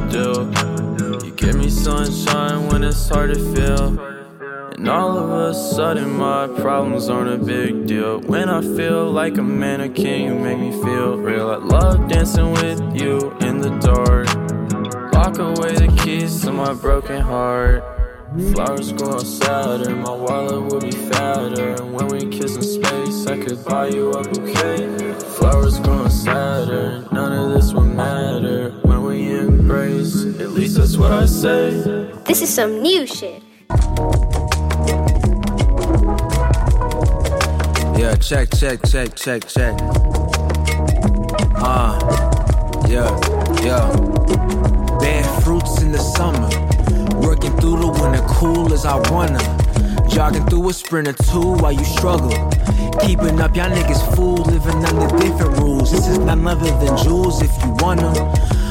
deal. 0.00 0.50
You 1.24 1.32
give 1.32 1.56
me 1.56 1.68
sunshine 1.68 2.68
when 2.68 2.82
it's 2.82 3.08
hard 3.08 3.34
to 3.34 3.54
feel. 3.54 3.98
And 4.72 4.88
all 4.88 5.18
of 5.18 5.30
a 5.30 5.54
sudden, 5.54 6.10
my 6.12 6.48
problems 6.48 7.08
aren't 7.08 7.30
a 7.30 7.44
big 7.44 7.86
deal. 7.86 8.20
When 8.20 8.48
I 8.48 8.62
feel 8.62 9.10
like 9.10 9.36
a 9.38 9.42
mannequin, 9.42 10.22
you 10.22 10.34
make 10.34 10.58
me 10.58 10.72
feel 10.72 11.18
real. 11.18 11.50
I 11.50 11.56
love 11.56 12.08
dancing 12.08 12.52
with 12.52 12.80
you 13.00 13.30
in 13.40 13.58
the 13.58 13.70
dark. 13.80 14.26
Lock 15.12 15.38
away 15.38 15.74
the 15.74 15.94
keys 16.02 16.40
to 16.42 16.52
my 16.52 16.72
broken 16.74 17.20
heart. 17.20 17.84
Flowers 18.54 18.92
grow 18.92 19.18
sadder, 19.18 19.94
my 19.94 20.10
wallet 20.10 20.72
will 20.72 20.80
be 20.80 20.90
fatter. 20.90 21.74
And 21.74 21.92
when 21.92 22.08
we 22.08 22.26
kiss 22.30 22.56
in 22.56 22.62
space, 22.62 23.26
I 23.26 23.36
could 23.36 23.62
buy 23.64 23.88
you 23.88 24.10
a 24.10 24.22
bouquet. 24.22 25.12
Flowers 25.36 25.78
growing 25.80 26.08
sadder, 26.08 27.06
none 27.12 27.32
of 27.32 27.52
this 27.52 27.74
will 27.74 27.84
matter. 27.84 28.81
At 29.74 30.50
least 30.50 30.76
that's 30.76 30.98
what 30.98 31.10
I 31.12 31.24
say. 31.24 31.70
This 32.26 32.42
is 32.42 32.52
some 32.52 32.82
new 32.82 33.06
shit. 33.06 33.42
Yeah, 37.98 38.14
check, 38.16 38.50
check, 38.54 38.80
check, 38.84 39.14
check, 39.14 39.48
check. 39.48 39.74
Ah, 41.56 41.96
uh, 41.96 42.86
yeah, 42.86 43.08
yeah. 43.64 43.88
Bad 45.00 45.42
fruits 45.42 45.80
in 45.80 45.90
the 45.90 45.98
summer. 45.98 46.50
Working 47.26 47.56
through 47.56 47.78
the 47.78 47.88
winter, 47.88 48.22
cool 48.28 48.74
as 48.74 48.84
I 48.84 48.96
wanna. 49.10 49.40
Jogging 50.06 50.44
through 50.50 50.68
a 50.68 50.72
sprint 50.74 51.08
or 51.08 51.14
two 51.14 51.54
while 51.62 51.72
you 51.72 51.84
struggle. 51.84 52.28
Keeping 53.00 53.40
up, 53.40 53.56
y'all 53.56 53.70
niggas 53.70 54.14
fool, 54.14 54.44
living 54.44 54.84
under 54.84 55.16
different 55.16 55.56
rules. 55.58 55.90
This 55.90 56.08
is 56.08 56.18
none 56.18 56.46
other 56.46 56.70
than 56.84 56.94
jewels 56.98 57.40
if 57.40 57.50
you 57.64 57.74
wanna. 57.78 58.12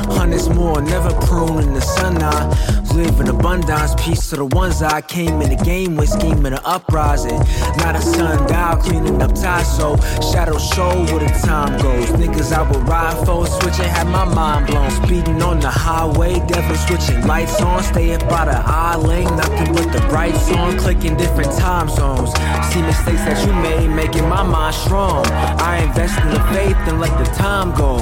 Hundreds 0.10 0.50
more, 0.50 0.82
never 0.82 1.12
prune 1.22 1.64
in 1.64 1.74
the 1.74 1.82
sun. 1.82 2.22
I 2.22 2.81
live 2.94 3.20
in 3.20 3.28
abundance, 3.28 3.94
peace 3.98 4.30
to 4.30 4.36
the 4.36 4.46
ones 4.46 4.82
I 4.82 5.02
came 5.02 5.42
in 5.42 5.50
the 5.50 5.64
game 5.64 5.96
with, 5.96 6.10
scheming 6.10 6.54
an 6.54 6.60
uprising. 6.64 7.40
Not 7.78 7.96
a 7.96 8.02
sundial, 8.02 8.78
cleaning 8.78 9.22
up 9.22 9.34
ties, 9.34 9.78
so 9.78 9.98
shadow 10.32 10.58
show 10.58 10.90
where 11.06 11.20
the 11.20 11.32
time 11.46 11.80
goes. 11.82 12.10
Niggas 12.12 12.52
I 12.52 12.70
would 12.70 12.88
ride 12.88 13.18
for, 13.26 13.48
switching, 13.48 13.86
had 13.86 14.08
my 14.08 14.26
mind 14.26 14.68
blown. 14.68 14.90
Speeding 14.92 15.42
on 15.42 15.60
the 15.60 15.70
highway, 15.70 16.40
devil 16.48 16.76
switching 16.76 17.26
lights 17.26 17.62
on. 17.62 17.84
Stay 17.84 18.14
up 18.14 18.28
by 18.30 18.46
the 18.46 18.58
eye 18.58 18.96
lane, 18.98 19.36
nothing 19.36 19.74
but 19.74 19.92
the 19.92 20.02
brights 20.10 20.50
on. 20.52 20.78
Clicking 20.80 21.16
different 21.18 21.52
time 21.58 21.90
zones. 21.90 22.32
See 22.72 22.82
mistakes 22.82 23.24
that 23.26 23.46
you 23.46 23.54
made, 23.54 23.88
making 23.90 24.28
my 24.28 24.44
mind 24.44 24.76
strong. 24.76 25.26
I 25.28 25.84
invest 25.84 26.20
in 26.20 26.30
the 26.30 26.42
faith 26.54 26.78
and 26.88 27.00
let 27.00 27.18
the 27.24 27.30
time 27.34 27.74
go. 27.76 27.98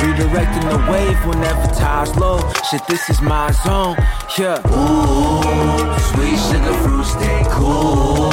Redirecting 0.00 0.66
the 0.70 0.80
wave 0.90 1.18
whenever 1.26 1.66
time's 1.74 2.14
low. 2.16 2.38
Shit, 2.70 2.86
this 2.86 3.08
is 3.10 3.20
my 3.20 3.50
zone. 3.64 3.96
Yeah. 4.38 4.60
Ooh, 4.70 5.98
sweet 5.98 6.38
sugar 6.38 6.72
fruit, 6.82 7.04
stay 7.04 7.42
cool. 7.50 8.30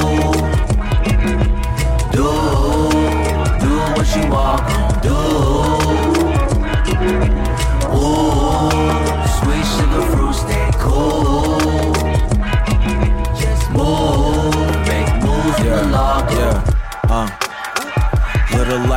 Do, 2.12 2.24
do 3.60 3.72
what 3.96 4.16
you 4.16 4.30
walk 4.32 4.87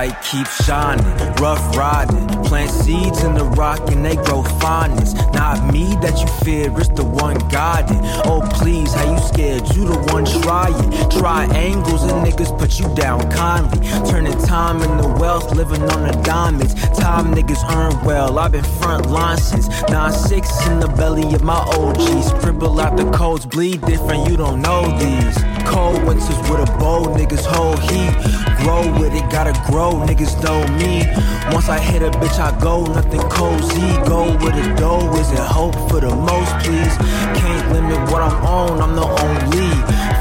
light 0.00 0.22
keeps 0.22 0.64
shining, 0.64 1.04
rough 1.42 1.76
riding. 1.76 2.26
Plant 2.48 2.70
seeds 2.70 3.22
in 3.22 3.34
the 3.34 3.44
rock 3.44 3.80
and 3.92 4.02
they 4.02 4.16
grow 4.16 4.42
finest. 4.64 5.14
Not 5.34 5.56
me 5.74 5.84
that 6.00 6.18
you 6.20 6.26
fear, 6.42 6.72
it's 6.80 6.88
the 6.88 7.04
one 7.04 7.36
guiding. 7.50 8.00
Oh 8.24 8.40
please, 8.54 8.94
how 8.94 9.12
you 9.12 9.20
scared? 9.20 9.62
You 9.74 9.84
the 9.92 9.98
one 10.12 10.24
trying. 10.24 10.90
Triangles 11.10 12.02
and 12.04 12.18
niggas 12.26 12.58
put 12.58 12.80
you 12.80 12.88
down 12.94 13.30
kindly. 13.30 13.78
Turning 14.10 14.38
time 14.46 14.80
into 14.80 15.08
wealth, 15.20 15.54
living 15.54 15.82
on 15.82 16.00
the 16.08 16.14
diamonds. 16.22 16.72
Time 16.98 17.34
niggas 17.34 17.62
earn 17.76 17.92
well. 18.02 18.38
I've 18.38 18.52
been 18.52 18.64
front 18.80 19.10
line 19.10 19.36
since 19.36 19.68
9-6 19.68 20.70
in 20.70 20.80
the 20.80 20.88
belly 20.88 21.34
of 21.34 21.42
my 21.42 21.60
OGs. 21.76 22.28
Scribble 22.28 22.80
out 22.80 22.96
the 22.96 23.10
codes, 23.10 23.44
bleed 23.44 23.82
different, 23.82 24.30
you 24.30 24.38
don't 24.38 24.62
know 24.62 24.82
these. 24.98 25.36
Cold 25.66 26.02
winters 26.04 26.40
with 26.48 26.66
a 26.66 26.78
bow, 26.78 27.04
niggas 27.18 27.44
hold 27.44 27.78
heat. 27.80 28.40
Grow 28.60 28.82
with 29.00 29.14
it, 29.14 29.24
gotta 29.30 29.54
grow, 29.70 29.89
niggas 29.92 30.42
know 30.42 30.60
me. 30.78 31.06
Once 31.52 31.68
I 31.68 31.78
hit 31.78 32.02
a 32.02 32.10
bitch, 32.10 32.38
I 32.38 32.58
go, 32.60 32.84
nothing 32.84 33.20
cozy. 33.28 33.90
Go 34.08 34.32
with 34.42 34.54
the 34.54 34.74
dough, 34.76 35.12
is 35.16 35.30
it 35.32 35.38
hope 35.38 35.74
for 35.88 36.00
the 36.00 36.14
most, 36.14 36.52
please? 36.62 36.94
Can't 37.38 37.72
limit 37.72 38.00
what 38.10 38.22
I'm 38.22 38.44
on, 38.44 38.80
I'm 38.80 38.94
the 38.94 39.06
only. 39.26 39.72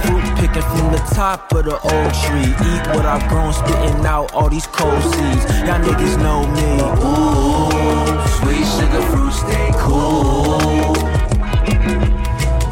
Fruit 0.04 0.26
picking 0.40 0.68
from 0.72 0.92
the 0.92 1.04
top 1.14 1.52
of 1.54 1.66
the 1.66 1.78
old 1.80 2.14
tree. 2.24 2.50
Eat 2.70 2.84
what 2.96 3.06
I've 3.06 3.28
grown, 3.30 3.54
spitting 3.54 4.06
out 4.06 4.34
all 4.34 4.50
these 4.50 4.68
cold 4.68 5.04
seeds. 5.04 5.44
Y'all 5.68 5.80
niggas 5.80 6.18
know 6.26 6.48
me. 6.58 6.70
Ooh, 7.06 8.20
sweet 8.40 8.66
sugar 8.76 9.04
fruit, 9.12 9.34
stay 9.34 9.70
cool. 9.78 10.94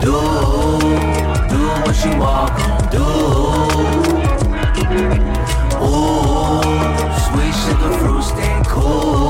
Do, 0.01 0.13
do 1.51 1.61
what 1.83 1.97
you 2.05 2.19
walk 2.19 2.77
do. 2.91 3.46
Stay 8.87 9.26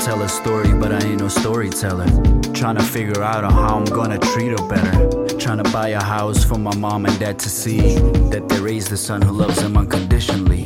tell 0.00 0.22
a 0.22 0.28
story, 0.28 0.72
but 0.72 0.92
I 0.92 1.04
ain't 1.04 1.20
no 1.20 1.28
storyteller. 1.28 2.06
Trying 2.54 2.76
to 2.76 2.82
figure 2.82 3.22
out 3.22 3.44
on 3.44 3.52
how 3.52 3.76
I'm 3.76 3.84
gonna 3.84 4.18
treat 4.18 4.48
her 4.48 4.68
better. 4.68 5.36
Trying 5.38 5.62
to 5.62 5.70
buy 5.70 5.88
a 5.88 6.02
house 6.02 6.42
for 6.42 6.58
my 6.58 6.74
mom 6.76 7.04
and 7.04 7.18
dad 7.18 7.38
to 7.40 7.50
see 7.50 7.96
that 8.30 8.48
they 8.48 8.60
raised 8.60 8.90
a 8.92 8.96
son 8.96 9.20
who 9.20 9.32
loves 9.32 9.60
them 9.60 9.76
unconditionally. 9.76 10.64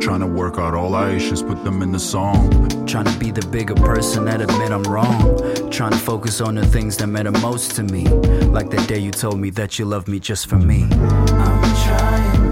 Trying 0.00 0.20
to 0.20 0.26
work 0.26 0.58
out 0.58 0.74
all 0.74 0.94
our 0.94 1.08
issues, 1.10 1.42
put 1.42 1.64
them 1.64 1.80
in 1.80 1.92
the 1.92 1.98
song. 1.98 2.86
Trying 2.86 3.06
to 3.06 3.18
be 3.18 3.30
the 3.30 3.46
bigger 3.46 3.74
person 3.74 4.26
that 4.26 4.42
admit 4.42 4.70
I'm 4.70 4.82
wrong. 4.84 5.18
Trying 5.70 5.92
to 5.92 5.98
focus 5.98 6.42
on 6.42 6.54
the 6.54 6.66
things 6.66 6.98
that 6.98 7.06
matter 7.06 7.32
most 7.32 7.76
to 7.76 7.82
me. 7.82 8.04
Like 8.56 8.68
that 8.70 8.86
day 8.86 8.98
you 8.98 9.10
told 9.10 9.38
me 9.38 9.48
that 9.50 9.78
you 9.78 9.86
love 9.86 10.08
me 10.08 10.20
just 10.20 10.46
for 10.46 10.58
me. 10.58 10.82
I'm 10.92 11.62
trying 11.84 12.43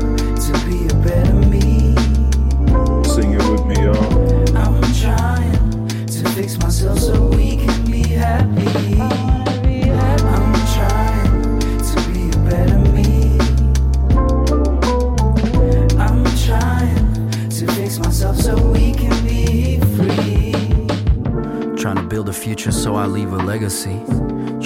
A 22.33 22.35
future 22.35 22.73
so 22.73 22.95
I 22.95 23.05
leave 23.05 23.31
a 23.35 23.37
legacy. 23.37 24.01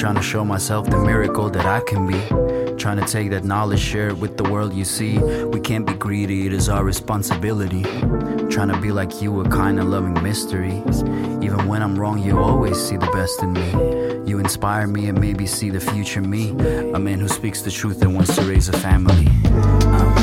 Trying 0.01 0.15
to 0.15 0.23
show 0.23 0.45
myself 0.45 0.89
the 0.89 0.99
miracle 0.99 1.51
that 1.51 1.67
I 1.67 1.81
can 1.81 2.07
be. 2.07 2.77
Trying 2.81 2.99
to 2.99 3.05
take 3.05 3.31
that 3.31 3.43
knowledge, 3.43 3.81
share 3.81 4.07
it 4.07 4.19
with 4.19 4.37
the 4.37 4.45
world 4.45 4.73
you 4.73 4.85
see. 4.85 5.19
We 5.19 5.59
can't 5.59 5.85
be 5.85 5.95
greedy, 5.95 6.47
it 6.47 6.53
is 6.53 6.69
our 6.69 6.85
responsibility. 6.85 7.83
Trying 8.51 8.69
to 8.69 8.79
be 8.81 8.93
like 8.93 9.21
you, 9.21 9.41
a 9.41 9.49
kind 9.49 9.81
of 9.81 9.87
loving 9.87 10.23
mystery. 10.23 10.81
Even 11.43 11.67
when 11.67 11.83
I'm 11.83 11.99
wrong, 11.99 12.23
you 12.23 12.39
always 12.39 12.81
see 12.81 12.97
the 12.97 13.11
best 13.11 13.43
in 13.43 13.53
me. 13.53 14.31
You 14.31 14.39
inspire 14.39 14.87
me 14.87 15.09
and 15.09 15.21
maybe 15.21 15.45
see 15.45 15.71
the 15.71 15.81
future 15.81 16.21
me. 16.21 16.51
A 16.95 17.01
man 17.01 17.19
who 17.19 17.27
speaks 17.27 17.63
the 17.63 17.73
truth 17.73 18.01
and 18.01 18.15
wants 18.15 18.37
to 18.37 18.43
raise 18.43 18.69
a 18.69 18.79
family. 18.79 19.27
I'm 19.45 20.16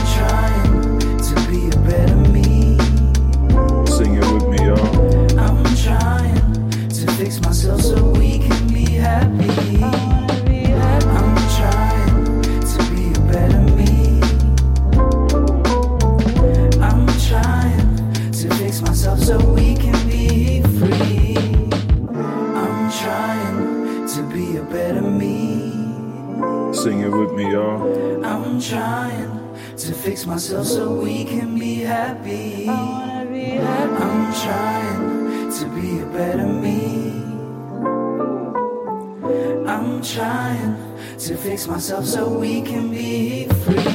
fix 30.24 30.28
myself 30.32 30.66
so 30.66 30.90
we 30.90 31.26
can 31.26 31.60
be 31.60 31.82
happy. 31.82 32.70
I'm 32.70 34.34
trying 34.34 35.52
to 35.52 35.66
be 35.76 36.00
a 36.00 36.06
better 36.06 36.48
me. 36.48 37.12
I'm 39.68 40.02
trying 40.02 40.78
to 41.20 41.36
fix 41.36 41.68
myself 41.68 42.06
so 42.06 42.30
we 42.30 42.62
can 42.62 42.90
be 42.90 43.48
free. 43.66 43.93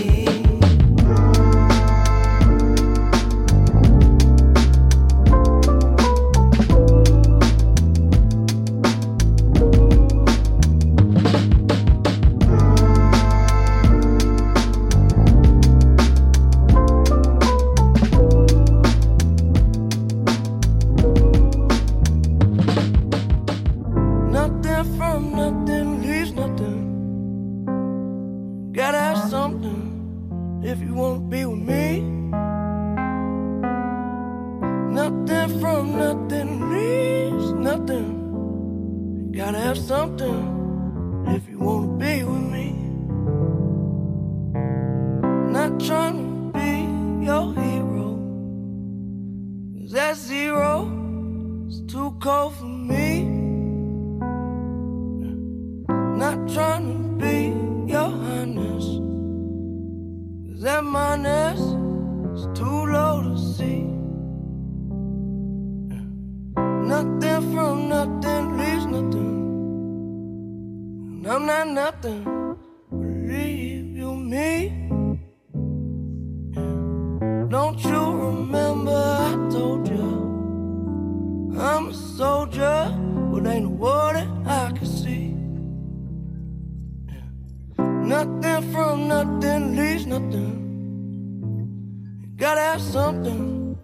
Gotta 92.39 92.61
have 92.61 92.81
something 92.81 93.77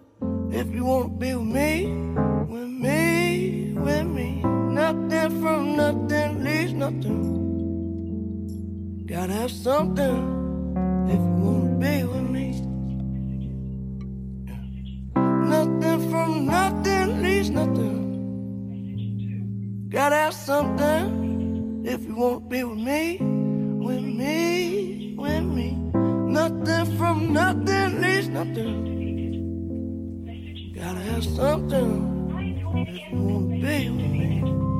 if 0.49 0.73
you 0.73 0.85
wanna 0.85 1.09
be 1.09 1.35
with 1.35 1.45
me, 1.45 1.87
with 2.47 2.69
me, 2.69 3.73
with 3.73 4.07
me. 4.07 4.41
Nothing 4.43 5.41
from 5.41 5.75
nothing 5.75 6.41
leaves 6.41 6.71
nothing. 6.71 7.33
Gotta 9.05 9.33
have 9.33 9.51
something 9.51 10.15
if 11.09 11.19
you 11.19 11.35
wanna 11.45 11.75
be 11.85 12.03
with 12.05 12.29
me. 12.29 12.61
Nothing 15.49 16.09
from 16.09 16.45
nothing 16.45 17.21
leaves 17.21 17.49
nothing. 17.49 18.03
Gotta 19.89 20.15
have 20.15 20.33
something 20.33 21.83
if 21.85 22.05
you 22.05 22.15
wanna 22.15 22.39
be 22.39 22.63
with 22.63 22.79
me, 22.79 23.17
with 23.19 24.01
me, 24.01 25.15
with 25.17 25.43
me. 25.43 25.77
Nothing 26.39 26.97
from 26.97 27.33
nothing 27.33 28.01
leaves 28.01 28.04
nothing. 28.35 28.75
Gotta 30.75 30.99
have 30.99 31.23
something 31.23 31.91
you 32.67 33.17
wanna 33.17 33.61
be 33.61 33.89
with 33.89 34.11
me. 34.11 34.74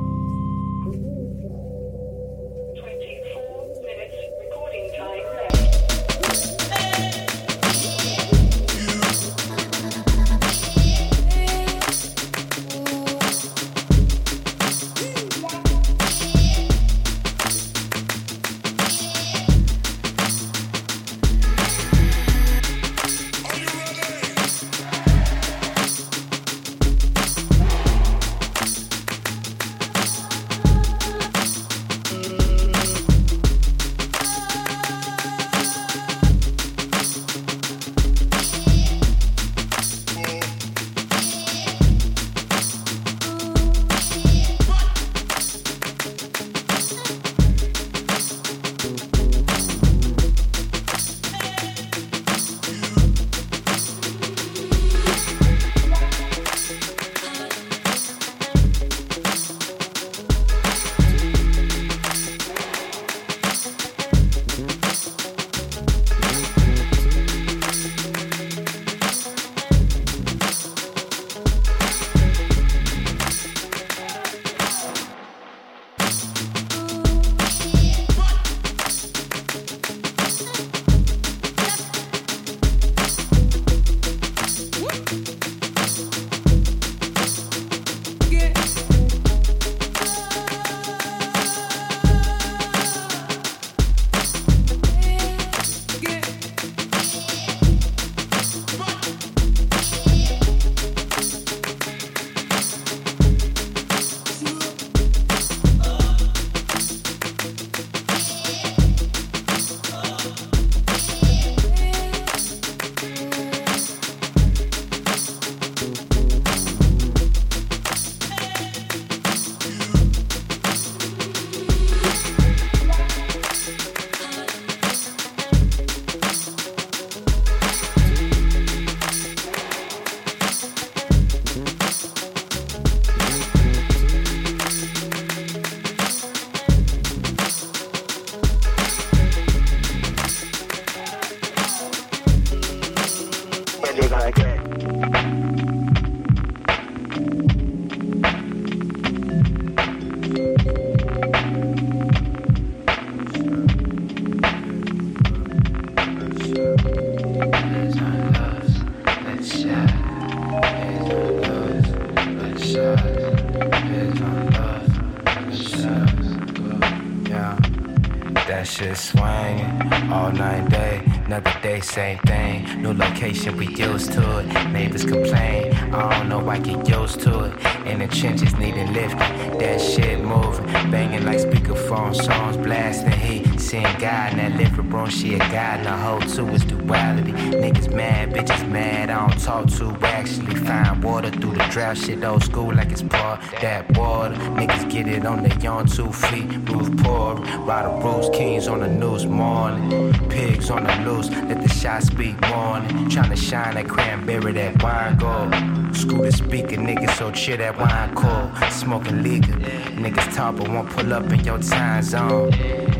That 168.66 168.72
shit 168.72 168.96
swinging 168.96 170.12
all 170.12 170.32
night 170.32 170.68
day. 170.68 171.00
Another 171.26 171.54
day, 171.62 171.78
same 171.80 172.18
thing. 172.26 172.82
New 172.82 172.94
location, 172.94 173.56
we 173.56 173.68
used 173.68 174.10
to 174.14 174.40
it. 174.40 174.72
Neighbors 174.72 175.04
complain. 175.04 175.72
I 175.94 176.18
don't 176.18 176.28
know, 176.28 176.48
I 176.48 176.58
get 176.58 176.88
used 176.88 177.20
to 177.20 177.44
it. 177.44 177.86
In 177.86 178.00
the 178.00 178.08
trenches, 178.08 178.56
needing 178.56 178.92
lifting. 178.92 179.18
That 179.58 179.80
shit 179.80 180.18
moving. 180.20 180.66
Banging 180.90 181.24
like 181.24 181.38
speakerphone 181.38 182.12
songs, 182.12 182.56
blasting 182.56 183.12
heat. 183.12 183.55
Seeing 183.58 183.84
God 183.98 184.32
in 184.32 184.38
that 184.38 184.56
living 184.56 184.90
room, 184.90 185.08
she 185.08 185.34
a 185.34 185.38
god, 185.38 185.80
and 185.80 185.86
the 185.86 185.90
whole 185.90 186.20
two 186.20 186.46
is 186.54 186.64
duality. 186.64 187.32
Niggas 187.32 187.92
mad, 187.92 188.32
bitches 188.32 188.68
mad, 188.68 189.10
I 189.10 189.28
don't 189.28 189.40
talk 189.40 189.66
to 189.78 190.06
actually. 190.06 190.54
Find 190.56 191.02
water 191.02 191.30
through 191.30 191.54
the 191.54 191.64
drought, 191.70 191.96
shit 191.96 192.22
old 192.22 192.44
school 192.44 192.74
like 192.74 192.90
it's 192.90 193.02
part 193.02 193.40
that 193.60 193.96
water. 193.96 194.34
Niggas 194.34 194.90
get 194.90 195.08
it 195.08 195.24
on 195.24 195.42
their 195.42 195.58
young 195.58 195.86
two 195.86 196.12
feet, 196.12 196.50
roof 196.68 196.96
poor. 197.02 197.34
Ride 197.34 197.86
the 197.86 198.04
rose 198.04 198.28
kings 198.36 198.68
on 198.68 198.80
the 198.80 198.88
news 198.88 199.26
morning. 199.26 200.12
Pigs 200.28 200.70
on 200.70 200.84
the 200.84 200.96
loose, 201.10 201.30
let 201.30 201.62
the 201.62 201.68
shot 201.68 202.02
speak 202.02 202.40
morning. 202.48 203.08
Trying 203.08 203.30
to 203.30 203.36
shine 203.36 203.74
that 203.74 203.88
cranberry, 203.88 204.52
that 204.52 204.82
wine 204.82 205.16
gold. 205.16 205.96
Scooter 205.96 206.30
speaker, 206.30 206.76
niggas 206.76 207.16
so 207.16 207.30
chill 207.32 207.56
that 207.56 207.78
wine 207.78 208.14
cold. 208.14 208.72
Smoking 208.72 209.22
legal, 209.22 209.54
niggas 209.96 210.34
talk 210.34 210.56
but 210.56 210.68
won't 210.68 210.90
pull 210.90 211.12
up 211.12 211.24
in 211.32 211.42
your 211.44 211.58
time 211.58 212.02
zone. 212.02 212.52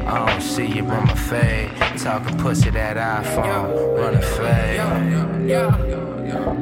I 0.06 0.24
don't 0.24 0.40
see 0.40 0.66
you 0.66 0.84
run 0.84 1.06
my 1.06 1.14
fade. 1.14 1.70
Talking 1.98 2.38
pussy 2.38 2.70
that 2.70 2.96
iPhone, 2.96 3.98
run 3.98 4.14
a 4.14 4.22
fade. 4.22 5.95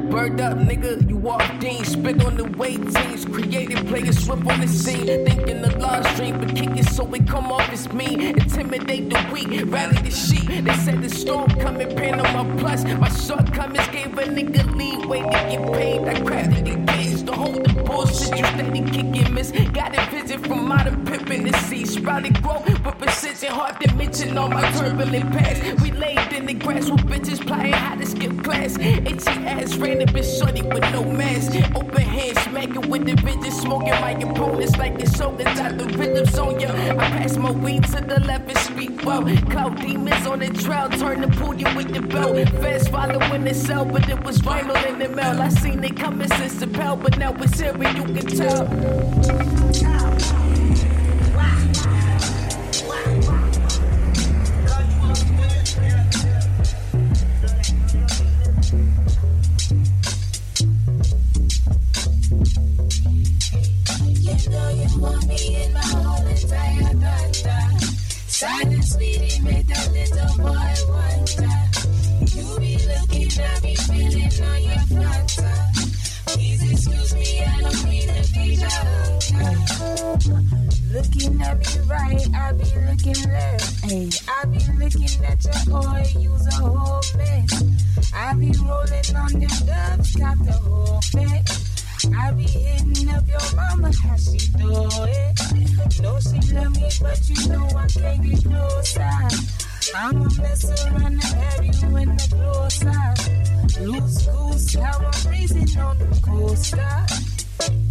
Bird 0.09 0.39
up, 0.41 0.57
nigga, 0.57 1.07
you 1.09 1.17
walk 1.17 1.41
in, 1.63 1.83
spit 1.83 2.23
on 2.25 2.37
the 2.37 2.45
weight 2.57 2.81
teams, 2.93 3.25
created 3.25 3.85
players, 3.87 4.23
swift 4.23 4.47
on 4.47 4.61
the 4.61 4.67
scene, 4.67 5.07
thinking 5.25 5.61
the 5.61 5.77
large 5.77 6.07
dream, 6.15 6.39
but 6.39 6.55
kick 6.55 6.77
it 6.77 6.85
so 6.85 7.03
we 7.03 7.19
come 7.19 7.51
off 7.51 7.69
as 7.69 7.91
mean, 7.91 8.21
intimidate 8.21 9.09
the 9.09 9.29
weak, 9.33 9.49
rally 9.71 9.97
the 9.97 10.11
sheep. 10.11 10.63
They 10.63 10.73
said 10.77 11.01
the 11.01 11.09
storm 11.09 11.49
coming, 11.59 11.95
pin 11.95 12.19
on 12.19 12.47
my 12.47 12.57
plus. 12.61 12.83
My 12.83 13.09
shortcomings 13.09 13.87
gave 13.89 14.17
a 14.17 14.23
nigga 14.23 14.63
leeway 14.75 15.21
to 15.21 15.29
get 15.29 15.73
paid. 15.73 16.01
I 16.07 16.13
crafted 16.21 16.65
the 16.65 16.93
games 16.93 17.23
to 17.23 17.33
hold 17.33 17.65
the 17.65 17.83
bullshit. 17.83 18.37
You 18.37 18.45
steady 18.45 18.81
kicking 18.91 19.33
miss. 19.33 19.51
Got 19.51 19.97
a 19.97 20.09
visit 20.11 20.45
from 20.47 20.67
modern 20.67 21.05
pimping 21.05 21.43
the 21.43 21.57
sea, 21.59 21.85
sprouted 21.85 22.41
growth, 22.41 22.65
but 22.83 22.97
precision 22.99 23.51
hard 23.51 23.79
to 23.81 23.93
mention 23.95 24.37
all 24.37 24.49
my 24.49 24.69
turbulent 24.71 25.31
past. 25.31 25.81
We 25.81 25.91
laid 25.91 26.31
in 26.33 26.45
the 26.45 26.53
grass 26.53 26.89
with 26.89 27.01
bitches 27.01 27.45
playing 27.45 27.73
how 27.73 27.95
to 27.95 28.05
skip 28.05 28.43
class. 28.43 28.77
Itchy 28.79 29.45
ass 29.45 29.64
random 29.73 30.09
bitch 30.09 30.39
shorty 30.39 30.61
with 30.61 30.83
no 30.93 31.03
mask. 31.03 31.53
Open 31.75 32.01
hand 32.01 32.37
smacking 32.39 32.89
with 32.89 33.05
the 33.05 33.13
bitches, 33.13 33.61
smoking 33.61 33.99
my 34.01 34.11
opponents 34.11 34.75
like 34.77 34.97
the 34.97 35.09
shoulders 35.17 35.59
out 35.59 35.77
the 35.77 35.85
rhythms 35.97 36.37
on 36.37 36.59
ya. 36.59 36.71
I 36.71 36.95
pass 36.95 37.37
my 37.37 37.51
weed 37.51 37.83
to 37.85 38.01
the 38.01 38.19
left 38.21 38.49
and 38.49 38.57
speak 38.57 39.03
well. 39.03 39.23
Cloud 39.49 39.81
demons 39.81 40.27
on 40.27 40.39
the 40.39 40.49
trail, 40.49 40.89
turn 40.89 41.29
pull 41.31 41.55
you 41.55 41.73
with 41.75 41.93
the 41.93 42.01
belt. 42.01 42.37
Fast 42.61 42.89
following 42.89 43.43
the 43.43 43.53
cell, 43.53 43.85
but 43.85 44.07
it 44.09 44.23
was 44.23 44.43
rival 44.45 44.75
in 44.75 44.99
the 44.99 45.09
mail. 45.09 45.41
I 45.41 45.49
seen 45.49 45.83
it 45.83 45.97
coming 45.97 46.29
since 46.29 46.55
the 46.55 46.67
pal, 46.67 46.95
but 46.95 47.17
now 47.17 47.33
it's 47.33 47.59
here 47.59 47.73
and 47.73 47.97
you 47.97 48.05
can 48.13 48.27
tell. 48.37 50.44
Want 64.99 65.27
me 65.27 65.63
in 65.63 65.73
my 65.73 65.79
whole 65.79 66.25
entire 66.27 66.95
sweetie, 68.81 69.39
that 69.63 69.91
little 69.91 70.37
boy 70.37 70.75
wonder. 70.91 71.55
You 72.35 72.45
be 72.59 72.77
looking 72.87 73.31
at 73.41 73.63
me, 73.63 73.75
feeling 73.75 74.43
on 74.43 74.59
your. 74.63 74.85
Please 76.27 76.61
excuse 76.71 77.13
me, 77.13 77.43
I 77.43 77.61
don't 77.61 77.83
mean 77.85 78.07
to 78.07 78.21
be 78.33 78.57
Looking 80.93 81.41
at 81.41 81.57
me 81.59 81.65
right, 81.87 82.27
I 82.35 82.51
be 82.53 82.65
looking 82.87 83.31
left. 83.31 83.85
Hey, 83.85 84.09
I 84.27 84.45
be 84.45 84.59
looking 84.79 85.25
at 85.25 85.43
your 85.43 85.81
boy, 85.81 86.03
use 86.19 86.47
a 86.47 86.51
whole 86.51 87.01
mess. 87.17 87.63
I 88.13 88.33
be 88.35 88.51
rolling 88.63 89.15
on 89.15 89.31
the 89.39 89.47
dubs, 89.65 90.15
got 90.15 90.37
the 90.45 90.53
whole 90.53 91.01
mess. 91.13 91.64
I 92.13 92.31
be 92.31 92.43
hitting 92.43 93.09
up 93.09 93.27
your 93.27 93.55
mama, 93.55 93.91
how 94.03 94.17
she 94.17 94.37
do 94.57 94.69
it. 95.07 96.01
Know 96.01 96.19
she 96.19 96.53
love 96.53 96.75
me, 96.75 96.89
but 97.01 97.29
you 97.29 97.47
know 97.49 97.65
I 97.75 97.87
can't 97.87 98.21
get 98.21 98.43
closer. 98.43 99.55
I'ma 99.95 100.29
mess 100.41 100.85
around 100.85 101.05
and 101.05 101.23
have 101.23 101.63
you 101.63 101.97
in 101.97 102.15
the 102.15 102.27
closer. 102.35 103.81
Loose 103.81 104.25
goose, 104.25 104.75
how 104.75 104.99
I'm 104.99 105.31
raising 105.31 105.79
on 105.79 105.97
the 105.97 106.05
coaster. 106.21 107.05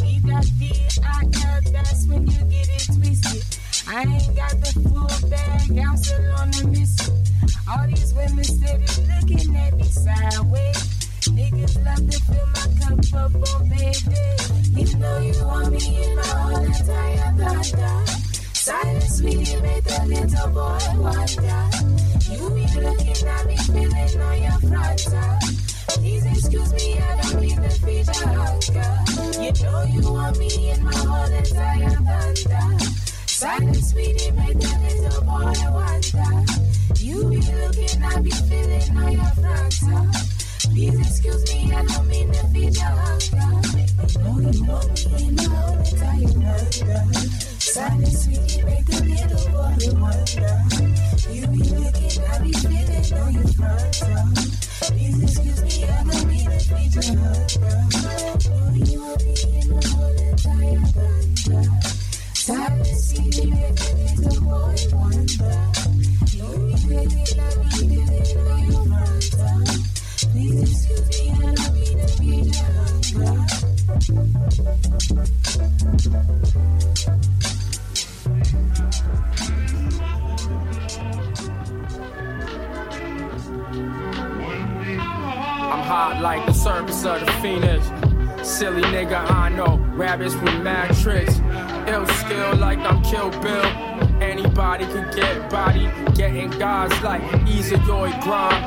You 0.05 0.21
got 0.21 0.45
D-I-L, 0.59 1.61
that's 1.71 2.07
when 2.07 2.27
you 2.27 2.45
get 2.45 2.69
it 2.69 2.85
twisted. 2.85 3.64
I 3.87 4.01
ain't 4.01 4.35
got 4.35 4.51
the 4.61 4.71
full 4.81 5.29
bag, 5.29 5.77
I'm 5.77 5.97
still 5.97 6.33
on 6.37 6.49
the 6.51 6.67
mission. 6.67 7.13
All 7.69 7.87
these 7.87 8.13
women 8.15 8.43
steady 8.43 8.85
looking 9.13 9.55
at 9.55 9.73
me 9.77 9.83
sideways. 9.83 10.95
Niggas 11.29 11.85
love 11.85 12.09
to 12.09 12.19
fill 12.25 12.47
my 12.55 12.65
cup 12.81 13.13
up 13.13 13.35
on 13.53 13.69
payday. 13.69 14.37
You 14.73 14.97
know 14.97 15.17
you 15.19 15.45
want 15.45 15.71
me 15.71 16.03
in 16.03 16.15
my 16.15 16.25
whole 16.25 16.63
entire 16.65 17.31
thunder. 17.37 18.11
Silent 18.53 19.03
sweetie, 19.03 19.61
make 19.61 19.83
the 19.83 20.05
little 20.07 20.49
boy 20.49 20.81
wonder. 20.97 21.61
You 22.25 22.49
be 22.57 22.65
looking 22.81 23.27
at 23.27 23.45
me, 23.45 23.57
feeling 23.69 24.21
on 24.21 24.41
your 24.41 24.59
front. 24.65 25.01
Please 25.89 26.25
excuse 26.25 26.73
me, 26.73 26.97
I 26.97 27.21
don't 27.21 27.41
mean 27.41 27.61
to 27.61 27.69
feed 27.69 28.07
your 28.07 28.33
hunger. 28.33 28.91
You 29.41 29.51
know 29.63 29.83
you 29.83 30.11
want 30.11 30.37
me 30.39 30.71
in 30.71 30.83
my 30.83 30.95
whole 30.95 31.31
entire 31.31 31.89
thunder. 31.91 33.04
Silent 33.35 33.75
sweetie, 33.83 34.31
make 34.31 34.57
the 34.57 34.71
little 34.79 35.21
boy 35.23 35.51
wonder. 35.75 36.31
You 37.03 37.27
be 37.29 37.35
looking, 37.35 38.01
I 38.01 38.21
be 38.21 38.31
feeling 38.31 38.97
on 38.97 39.11
your 39.11 39.25
front 39.35 39.73
side. 39.73 40.15
Please 40.71 40.97
excuse 41.01 41.43
me, 41.51 41.73
I 41.73 41.83
don't 41.83 42.07
mean 42.07 42.31
to 42.31 42.47
feed 42.47 42.77
your 42.77 42.95
hunger. 42.95 43.51
You 44.07 44.19
know 44.23 44.39
you 44.51 44.63
want 44.63 45.11
me 45.11 45.27
in 45.27 45.35
my 45.35 45.43
whole 45.43 45.75
entire 45.75 46.31
thunder. 46.31 47.03
Silent 47.59 48.07
sweetie, 48.07 48.63
make 48.63 48.85
the 48.85 49.03
little 49.03 49.51
boy 49.51 49.75
wonder. 49.99 50.55
You 51.29 51.43
be 51.51 51.59
looking, 51.75 52.15
I 52.23 52.39
be 52.39 52.51
feeling 52.55 53.13
on 53.19 53.33
your 53.35 53.47
front 53.51 53.95
side. 53.95 54.47
Please 54.95 55.23
excuse 55.23 55.59
me, 55.61 55.83
I 55.83 56.03
don't 56.07 56.23
mean 56.31 56.45
to 56.45 56.59
feed 56.71 56.95
your 56.95 57.03
hunger. 57.19 57.83
Oh, 58.47 58.71
you 58.75 58.99
want 59.03 59.19
me 59.25 59.33
the 59.35 59.47
little 59.59 59.83
boy 59.91 60.23
wonder. 60.45 61.11
You 61.51 61.67
be 61.69 61.84
like 86.21 86.45
the 86.45 86.53
surface 86.53 87.05
of 87.05 87.25
the 87.25 87.31
phoenix. 87.41 87.85
Silly 88.47 88.81
nigga, 88.83 89.29
I 89.31 89.49
know. 89.49 89.77
Rabbits 89.95 90.35
with 90.35 90.61
mad 90.61 90.95
tricks. 90.97 91.39
Ill 91.87 92.07
skill 92.07 92.55
like 92.55 92.79
I'm 92.79 93.03
Kill 93.03 93.29
Bill. 93.29 93.65
Anybody 94.19 94.85
could 94.87 95.13
get 95.15 95.49
body. 95.51 95.87
Getting 96.15 96.49
guys 96.49 96.91
like 97.03 97.21
easy 97.47 97.75
your 97.85 98.09
grind. 98.21 98.65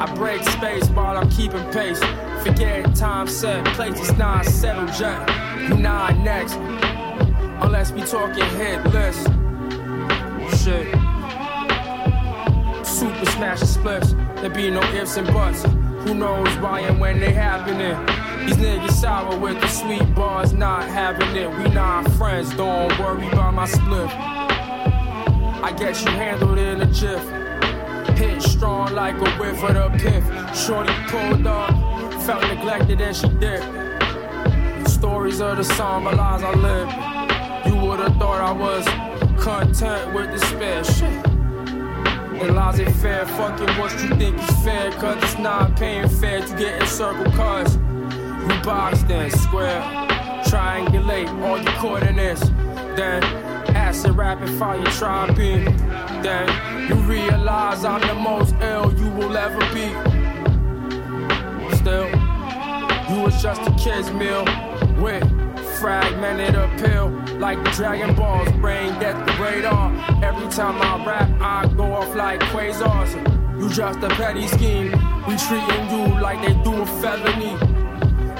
I 0.00 0.12
break 0.16 0.42
space 0.42 0.88
while 0.88 1.18
I'm 1.18 1.28
keeping 1.30 1.64
pace. 1.70 2.00
Forgetting 2.42 2.94
time 2.94 3.28
set, 3.28 3.64
places 3.74 4.16
not 4.16 4.46
settled 4.46 4.98
yet. 4.98 5.28
You 5.68 5.76
not 5.76 6.16
next. 6.18 6.54
Unless 7.62 7.92
we 7.92 8.00
talking 8.02 8.44
hit 8.56 8.84
list. 8.86 9.26
Shit. 10.62 10.94
Super 12.86 13.26
smashing 13.32 13.68
splits. 13.68 14.14
There 14.36 14.50
be 14.50 14.70
no 14.70 14.82
ifs 14.94 15.18
and 15.18 15.26
buts. 15.26 15.62
Who 16.04 16.14
knows 16.14 16.48
why 16.58 16.80
and 16.80 16.98
when 16.98 17.20
they 17.20 17.32
happening? 17.32 18.23
These 18.44 18.56
niggas 18.56 18.90
sour 18.90 19.38
with 19.38 19.58
the 19.58 19.68
sweet 19.68 20.14
bars, 20.14 20.52
not 20.52 20.86
having 20.86 21.34
it. 21.34 21.48
We 21.48 21.64
not 21.72 22.06
friends, 22.12 22.54
don't 22.54 22.96
worry 22.98 23.26
about 23.28 23.54
my 23.54 23.64
split. 23.64 24.10
I 24.10 25.74
guess 25.78 26.04
you 26.04 26.10
handled 26.10 26.58
it 26.58 26.68
in 26.68 26.82
a 26.82 26.86
jiff. 26.92 27.22
Hit 28.18 28.42
strong 28.42 28.92
like 28.92 29.14
a 29.14 29.30
whiff 29.38 29.64
of 29.64 29.72
the 29.72 29.98
piff. 29.98 30.24
Shorty 30.54 30.92
pulled 31.08 31.46
up, 31.46 31.72
felt 32.24 32.42
neglected 32.42 33.00
and 33.00 33.16
she 33.16 33.28
dipped. 33.28 33.64
Stories 34.90 35.40
of 35.40 35.56
the 35.56 35.64
somber 35.64 36.12
lives 36.12 36.42
I 36.42 36.52
live. 36.52 37.66
You 37.66 37.76
would've 37.80 38.14
thought 38.18 38.42
I 38.42 38.52
was 38.52 38.84
content 39.42 40.12
with 40.14 40.30
the 40.32 40.46
spare 40.46 40.84
shit. 40.84 41.26
And 42.42 42.54
lies 42.54 42.78
ain't 42.78 42.94
fair, 42.96 43.24
fucking 43.24 43.74
what 43.78 43.92
you 44.02 44.10
think 44.16 44.38
is 44.38 44.62
fair, 44.62 44.90
cause 44.92 45.16
it's 45.22 45.38
not 45.38 45.76
paying 45.76 46.10
fair 46.10 46.42
to 46.42 46.56
get 46.56 46.82
in 46.82 46.86
circle 46.86 47.32
you 48.48 48.62
boxed 48.62 49.10
in 49.10 49.30
square. 49.30 49.80
Triangulate 50.44 51.28
all 51.42 51.58
your 51.58 51.72
coordinates. 51.72 52.48
Then 52.96 53.22
acid 53.74 54.16
rapid 54.16 54.50
fire 54.58 54.84
tripping. 54.84 55.64
Then 56.22 56.88
you 56.88 56.94
realize 56.96 57.84
I'm 57.84 58.00
the 58.00 58.14
most 58.14 58.54
ill 58.60 58.92
you 58.98 59.08
will 59.10 59.36
ever 59.36 59.60
be. 59.74 59.88
Still, 61.76 62.08
you 63.10 63.22
was 63.22 63.42
just 63.42 63.62
a 63.62 63.74
kid's 63.78 64.10
meal 64.12 64.44
with 65.02 65.24
fragmented 65.80 66.54
appeal 66.54 67.10
like 67.38 67.62
Dragon 67.72 68.14
Balls. 68.14 68.50
Brain 68.52 68.98
get 69.00 69.26
the 69.26 69.32
radar. 69.42 69.92
Every 70.24 70.48
time 70.48 70.80
I 70.80 71.04
rap, 71.04 71.30
I 71.40 71.66
go 71.74 71.92
off 71.92 72.14
like 72.14 72.40
quasars. 72.40 73.12
You 73.60 73.68
just 73.68 73.98
a 74.00 74.08
petty 74.08 74.46
scheme. 74.46 74.92
We 75.26 75.36
treating 75.36 75.90
you 75.90 76.20
like 76.20 76.40
they 76.46 76.54
do 76.62 76.82
a 76.82 76.86
felony. 77.00 77.73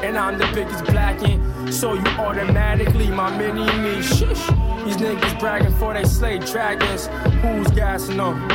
And 0.05 0.19
I'm 0.19 0.37
the 0.37 0.47
biggest 0.53 0.85
blacking, 0.85 1.41
so 1.73 1.95
you 1.95 2.05
automatically 2.19 3.09
my 3.09 3.35
mini 3.39 3.65
me. 3.79 4.03
Shush. 4.03 4.47
These 4.85 4.99
niggas 4.99 5.41
bragging 5.41 5.75
for 5.77 5.95
they 5.95 6.05
slay 6.05 6.39
dragons. 6.41 7.07
Who's 7.41 7.69
gassing 7.69 8.19
them? 8.19 8.47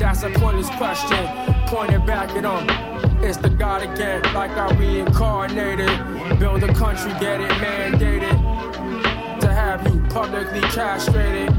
That's 0.00 0.24
a 0.24 0.30
pointless 0.30 0.68
question. 0.70 1.24
Pointing 1.68 2.04
back 2.04 2.30
at 2.30 2.42
them. 2.42 3.22
It's 3.22 3.36
the 3.36 3.48
God 3.48 3.82
again, 3.82 4.20
like 4.34 4.50
I 4.50 4.74
reincarnated. 4.74 6.40
Build 6.40 6.64
a 6.64 6.74
country, 6.74 7.12
get 7.20 7.40
it 7.40 7.52
mandated. 7.52 9.40
To 9.42 9.46
have 9.46 9.86
you 9.86 10.00
publicly 10.08 10.60
castrated. 10.60 11.50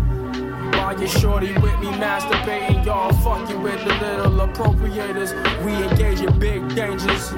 While 0.75 0.99
you're 0.99 1.07
shorty 1.07 1.53
with 1.53 1.79
me 1.79 1.87
masturbating, 2.03 2.85
y'all 2.85 3.13
fucking 3.23 3.61
with 3.61 3.79
the 3.85 3.93
little 3.95 4.45
appropriators. 4.45 5.31
We 5.63 5.71
engage 5.85 6.19
in 6.19 6.37
big 6.37 6.75
dangers. 6.75 7.31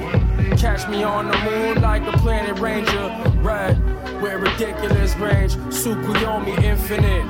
Catch 0.60 0.90
me 0.90 1.04
on 1.04 1.32
the 1.32 1.38
moon 1.38 1.82
like 1.82 2.02
a 2.06 2.12
planet 2.18 2.60
ranger. 2.60 3.08
Red 3.42 3.82
with 4.22 4.42
ridiculous 4.42 5.16
range. 5.16 5.56
Tsukuyomi 5.56 6.62
infinite. 6.62 7.26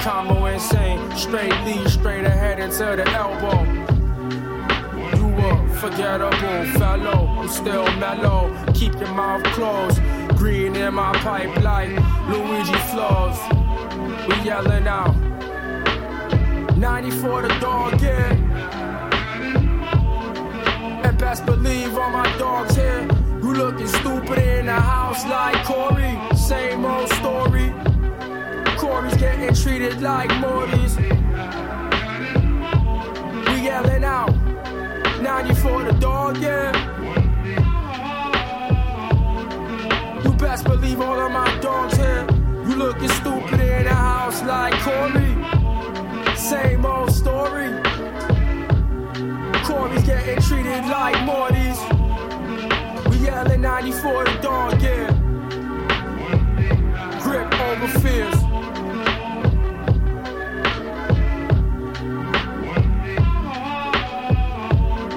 Combo 0.00 0.46
insane. 0.46 1.00
Straight 1.16 1.52
lead, 1.64 1.88
straight 1.90 2.24
ahead 2.24 2.60
into 2.60 2.84
the 2.84 3.04
elbow. 3.10 3.64
You 5.16 5.26
a 5.44 5.68
forgettable 5.80 6.78
fellow. 6.78 7.26
I'm 7.26 7.48
still 7.48 7.84
mellow. 7.96 8.54
Keep 8.74 8.94
your 9.00 9.12
mouth 9.12 9.42
closed. 9.54 10.00
Green 10.36 10.76
in 10.76 10.94
my 10.94 11.12
pipe 11.14 11.60
like 11.64 11.90
Luigi 12.28 12.78
flows. 12.92 13.38
We 14.28 14.36
yelling 14.44 14.86
out. 14.86 15.16
94 16.76 17.42
the 17.42 17.48
dog, 17.58 18.00
yeah. 18.00 18.77
Best 21.28 21.44
believe 21.44 21.94
all 21.98 22.08
my 22.08 22.24
dogs 22.38 22.74
here. 22.74 23.06
You 23.42 23.52
looking 23.52 23.86
stupid 23.86 24.38
in 24.38 24.64
the 24.64 24.72
house 24.72 25.26
like 25.26 25.62
Corey. 25.62 26.18
Same 26.34 26.86
old 26.86 27.10
story. 27.20 27.70
Corey's 28.78 29.14
getting 29.18 29.54
treated 29.54 30.00
like 30.00 30.30
Morty's. 30.40 30.96
We 30.96 31.04
yelling 33.68 34.04
out. 34.04 34.34
94 35.20 35.82
the 35.82 35.92
dog, 36.00 36.38
yeah. 36.38 36.72
You 40.24 40.32
best 40.32 40.64
believe 40.64 40.98
all 41.02 41.20
of 41.20 41.30
my 41.30 41.54
dogs 41.60 41.94
here. 41.98 42.26
You 42.66 42.74
looking 42.76 43.10
stupid 43.10 43.60
in 43.60 43.84
the 43.84 43.94
house 43.94 44.42
like 44.44 44.80
Corey. 44.80 45.36
Same 46.36 46.86
old 46.86 47.12
story. 47.12 47.97
Corey's 49.68 50.02
getting 50.02 50.40
treated 50.40 50.86
like 50.86 51.22
Morty's. 51.26 51.78
We 53.10 53.26
yelling 53.26 53.60
94 53.60 54.24
the 54.24 54.38
dog, 54.40 54.80
yeah. 54.80 55.12
Grip 57.22 57.52
over 57.60 57.88
fears. 57.98 58.34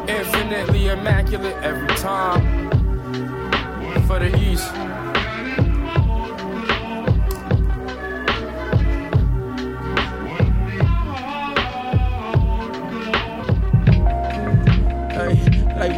Infinitely 0.09 0.87
immaculate 0.89 1.55
every 1.63 1.95
time. 1.95 2.69
For 4.05 4.19
the 4.19 4.37
East. 4.37 4.69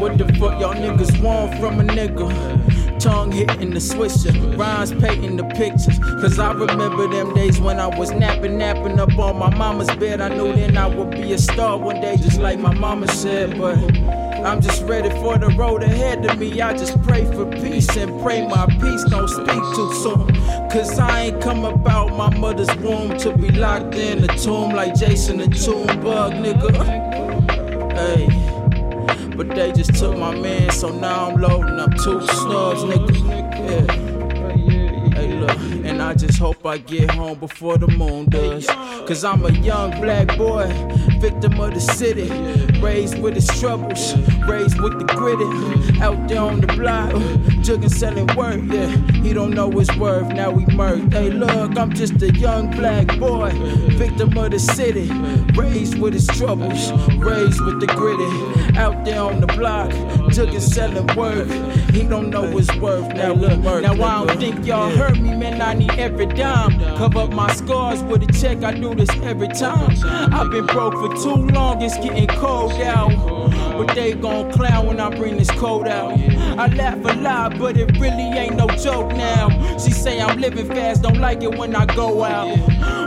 What 0.03 0.17
the 0.17 0.25
fuck 0.33 0.59
y'all 0.59 0.73
niggas 0.73 1.17
want 1.21 1.57
from 1.59 1.79
a 1.79 1.83
nigga? 1.83 2.99
Tongue 2.99 3.31
hitting 3.31 3.69
the 3.69 3.79
swisher, 3.79 4.57
rhymes 4.57 4.91
painting 4.91 5.37
the 5.37 5.45
pictures. 5.55 5.97
Cause 6.19 6.37
I 6.39 6.51
remember 6.51 7.07
them 7.07 7.33
days 7.33 7.61
when 7.61 7.79
I 7.79 7.87
was 7.87 8.11
napping, 8.11 8.57
napping 8.57 8.99
up 8.99 9.17
on 9.17 9.37
my 9.37 9.49
mama's 9.55 9.95
bed. 9.95 10.19
I 10.19 10.27
knew 10.27 10.53
then 10.53 10.75
I 10.75 10.87
would 10.87 11.11
be 11.11 11.31
a 11.31 11.37
star 11.37 11.77
one 11.77 12.01
day, 12.01 12.17
just 12.17 12.41
like 12.41 12.59
my 12.59 12.73
mama 12.73 13.07
said. 13.07 13.57
But 13.57 13.77
I'm 14.45 14.59
just 14.59 14.83
ready 14.83 15.09
for 15.21 15.37
the 15.37 15.47
road 15.57 15.83
ahead 15.83 16.29
of 16.29 16.37
me. 16.37 16.59
I 16.59 16.73
just 16.73 17.01
pray 17.03 17.23
for 17.23 17.45
peace 17.45 17.95
and 17.95 18.21
pray 18.21 18.45
my 18.45 18.65
peace 18.81 19.05
don't 19.05 19.29
speak 19.29 19.63
too 19.73 19.93
soon. 20.03 20.27
Cause 20.69 20.99
I 20.99 21.27
ain't 21.27 21.41
come 21.41 21.63
about 21.63 22.09
my 22.17 22.37
mother's 22.37 22.75
womb 22.77 23.17
to 23.19 23.37
be 23.37 23.51
locked 23.51 23.95
in 23.95 24.29
a 24.29 24.37
tomb 24.37 24.73
like 24.73 24.95
Jason 24.95 25.37
the 25.37 25.47
Tomb 25.47 25.87
Bug, 26.01 26.33
nigga. 26.33 26.73
Hey. 27.95 28.42
But 29.35 29.49
they 29.49 29.71
just 29.71 29.95
took 29.95 30.17
my 30.17 30.35
man, 30.35 30.69
so 30.71 30.89
now 30.89 31.29
I'm 31.29 31.41
loading 31.41 31.79
up 31.79 31.91
two 31.95 32.21
snubs, 32.21 32.83
nigga. 32.83 33.13
Yeah. 33.69 34.03
And 35.87 36.01
I 36.01 36.13
just 36.13 36.37
hope 36.39 36.65
I 36.65 36.77
get 36.77 37.11
home 37.11 37.39
before 37.39 37.77
the 37.77 37.87
moon 37.87 38.29
does. 38.29 38.67
Cause 39.07 39.23
I'm 39.23 39.45
a 39.45 39.51
young 39.51 39.91
black 39.99 40.37
boy, 40.37 40.67
victim 41.23 41.57
of 41.61 41.73
the 41.73 41.79
city. 41.79 42.29
Raised 42.81 43.17
with 43.17 43.37
its 43.37 43.47
troubles, 43.57 44.13
raised 44.45 44.77
with 44.81 44.99
the 44.99 45.05
gritty. 45.05 46.01
Out 46.01 46.27
there 46.27 46.41
on 46.41 46.59
the 46.59 46.67
block, 46.67 47.13
jugging 47.63 47.89
selling 47.89 48.27
work, 48.35 48.59
yeah. 48.65 48.89
He 49.23 49.31
don't 49.31 49.51
know 49.51 49.71
his 49.71 49.89
worth, 49.95 50.27
now 50.33 50.51
we 50.51 50.65
murked. 50.65 51.13
Hey, 51.13 51.29
look, 51.29 51.77
I'm 51.77 51.93
just 51.93 52.21
a 52.21 52.29
young 52.33 52.71
black 52.71 53.07
boy, 53.19 53.51
victim 53.91 54.37
of 54.37 54.51
the 54.51 54.59
city. 54.59 55.09
Raised 55.55 55.97
with 55.97 56.13
his 56.13 56.27
troubles, 56.27 56.91
raised 57.15 57.61
with 57.63 57.79
the 57.79 57.87
gritty. 57.87 58.77
Out 58.77 59.05
there 59.05 59.21
on 59.21 59.39
the 59.39 59.47
block, 59.47 59.91
jugging 60.35 60.59
selling 60.59 61.07
work. 61.15 61.47
He 61.91 62.03
don't 62.03 62.31
know 62.31 62.47
his 62.57 62.69
worth, 62.81 63.07
now 63.15 63.33
we 63.33 63.47
murked. 63.47 63.83
Now 63.83 63.93
I 63.93 64.25
don't 64.25 64.39
think 64.41 64.65
y'all 64.65 64.89
heard 64.89 65.21
me, 65.21 65.33
man. 65.37 65.61
I 65.61 65.73
need 65.73 65.91
every 65.91 66.25
dime. 66.25 66.77
Cover 66.97 67.19
up 67.19 67.31
my 67.31 67.53
scars 67.53 68.03
with 68.03 68.23
a 68.23 68.31
check, 68.33 68.61
I 68.61 68.73
do 68.73 68.93
this 68.93 69.09
every 69.21 69.47
time. 69.47 69.95
I've 70.33 70.51
been 70.51 70.65
broke 70.65 70.95
for 70.95 71.12
too 71.21 71.35
long, 71.53 71.81
it's 71.81 71.97
getting 71.97 72.27
cold 72.27 72.73
out. 72.73 73.11
But 73.77 73.95
they 73.95 74.13
gon' 74.13 74.51
clown 74.51 74.87
when 74.87 74.99
I 74.99 75.09
bring 75.09 75.37
this 75.37 75.49
coat 75.51 75.87
out. 75.87 76.17
I 76.57 76.67
laugh 76.67 76.99
a 77.03 77.19
lot, 77.19 77.57
but 77.57 77.77
it 77.77 77.97
really 77.97 78.37
ain't 78.37 78.55
no 78.55 78.67
joke 78.67 79.09
now. 79.13 79.49
She 79.77 79.91
say 79.91 80.21
I'm 80.21 80.39
living 80.39 80.67
fast, 80.67 81.01
don't 81.01 81.19
like 81.19 81.41
it 81.43 81.57
when 81.57 81.75
I 81.75 81.85
go 81.87 82.23
out. 82.23 82.57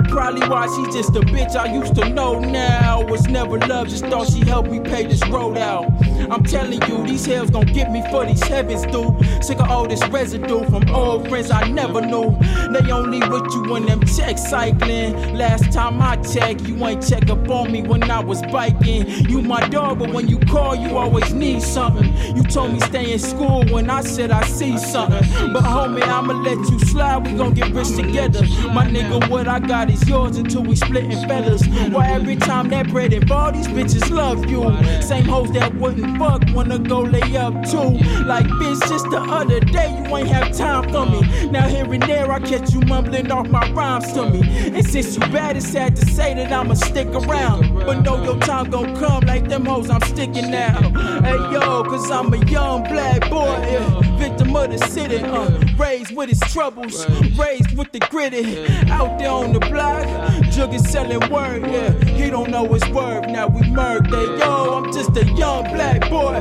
Probably 0.09 0.47
why 0.49 0.67
she 0.67 0.93
just 0.93 1.11
a 1.17 1.21
bitch 1.21 1.55
I 1.57 1.73
used 1.73 1.95
to 1.97 2.09
know 2.09 2.41
now. 2.41 3.05
Was 3.07 3.29
never 3.29 3.59
love, 3.59 3.89
just 3.89 4.05
thought 4.07 4.29
she 4.29 4.41
helped 4.45 4.71
me 4.71 4.81
pay 4.81 5.07
this 5.07 5.25
road 5.29 5.57
out. 5.57 5.87
I'm 6.31 6.43
telling 6.43 6.83
you, 6.89 7.07
these 7.07 7.25
hells 7.27 7.51
gon' 7.51 7.67
get 7.67 7.91
me 7.91 8.03
for 8.11 8.27
these 8.27 8.43
heavens, 8.43 8.85
dude. 8.87 9.45
Sick 9.45 9.61
of 9.61 9.71
all 9.71 9.87
this 9.87 10.07
residue 10.09 10.65
from 10.65 10.89
old 10.91 11.29
friends 11.29 11.51
I 11.51 11.69
never 11.69 12.01
knew. 12.01 12.37
They 12.73 12.91
only 12.91 13.21
with 13.29 13.53
you 13.55 13.71
when 13.71 13.87
them 13.87 14.05
checks 14.05 14.49
cycling. 14.49 15.37
Last 15.37 15.73
time 15.73 16.01
I 16.03 16.17
checked, 16.17 16.63
you 16.63 16.85
ain't 16.87 17.07
check 17.07 17.31
up 17.31 17.49
on 17.49 17.71
me 17.71 17.83
when 17.83 18.11
I 18.11 18.21
was 18.21 18.43
biking. 18.43 19.07
You 19.29 19.41
my 19.43 19.69
dog, 19.69 20.01
but 20.01 20.13
when 20.13 20.29
you 20.29 20.39
call, 20.41 20.75
you 20.75 20.97
always 20.97 21.33
need 21.33 21.63
something. 21.63 22.13
You 22.37 22.43
told 22.43 22.73
me 22.73 22.81
stay 22.81 23.13
in 23.13 23.19
school 23.19 23.65
when 23.67 23.89
I 23.89 24.03
said 24.03 24.31
I 24.31 24.45
see 24.47 24.77
something. 24.79 25.23
But 25.53 25.63
homie, 25.63 26.03
I'ma 26.03 26.35
let 26.43 26.59
you 26.71 26.79
slide, 26.81 27.27
we 27.27 27.33
gon' 27.35 27.55
get 27.55 27.73
rich 27.73 27.95
together. 27.95 28.43
My 28.73 28.87
nigga, 28.87 29.29
what 29.31 29.47
I 29.49 29.61
got 29.61 29.91
is 29.91 30.09
yours 30.09 30.37
until 30.37 30.63
we 30.63 30.77
splitting 30.77 31.13
feathers. 31.29 31.67
Why 31.91 32.09
every 32.09 32.37
time 32.37 32.69
that 32.71 32.89
bread 32.89 33.13
involved, 33.13 33.57
these 33.57 33.69
bitches 33.69 34.11
love 34.11 34.51
you. 34.51 34.63
Same 35.03 35.25
hoes 35.25 35.53
that 35.53 35.75
wouldn't 35.77 36.16
fuck 36.19 36.43
wanna 36.55 36.79
go 36.79 37.01
lay 37.01 37.37
up 37.37 37.55
too. 37.65 37.91
Like 38.25 38.47
bitch, 38.47 38.81
just 38.89 39.09
the 39.11 39.21
other 39.21 39.61
day 39.61 39.91
you 39.99 40.17
ain't 40.17 40.29
have 40.29 40.57
time 40.57 40.91
for 40.91 41.07
me. 41.07 41.49
Now 41.51 41.69
here 41.69 41.93
and 41.93 42.03
there 42.03 42.31
I 42.31 42.41
catch 42.41 42.73
you 42.73 42.81
mumbling 42.81 43.31
off 43.31 43.49
my 43.49 43.71
rhymes 43.73 44.13
to 44.15 44.29
me. 44.31 44.41
And 44.77 44.87
since 44.87 45.15
you 45.15 45.21
bad, 45.21 45.57
it's 45.57 45.69
sad 45.69 45.97
to 45.97 46.07
say 46.07 46.35
that 46.35 46.53
I'ma 46.53 46.75
stick 46.75 47.09
around. 47.09 47.75
But 47.75 48.03
know 48.03 48.23
your 48.23 48.39
time 48.39 48.71
gon' 48.71 48.97
come 48.97 49.25
like 49.25 49.49
them 49.49 49.67
hoes 49.67 49.91
I'm 49.91 50.03
sticking 50.03 50.51
now. 50.51 50.81
Hey 51.23 51.37
yo, 51.53 51.85
cause 51.85 52.11
I'm 52.11 52.33
a 52.33 52.39
young 52.47 52.83
black 52.85 53.29
boy. 53.31 53.57
Yeah. 53.71 54.16
Victim 54.17 54.55
of 54.57 54.71
the 54.71 54.79
city. 54.89 55.19
Uh, 55.19 55.51
raised 55.77 56.15
with 56.17 56.29
his 56.29 56.41
troubles, 56.53 57.07
raised 57.39 57.77
with 57.77 57.93
the 57.93 58.01
gritty. 58.11 58.67
Out 58.91 59.19
there 59.19 59.31
on 59.31 59.53
the 59.53 59.61
block, 59.61 60.07
jugging 60.53 60.87
selling 60.87 61.21
word. 61.31 61.63
Yeah, 61.63 61.93
he 62.05 62.31
don't 62.31 62.51
know 62.51 62.67
his 62.73 62.87
word. 62.91 63.29
Now 63.29 63.47
we 63.49 63.61
that. 63.61 64.39
Yo, 64.39 64.75
I'm 64.75 64.93
just 64.93 65.17
a 65.17 65.25
young 65.35 65.65
black 65.75 66.09
boy, 66.11 66.41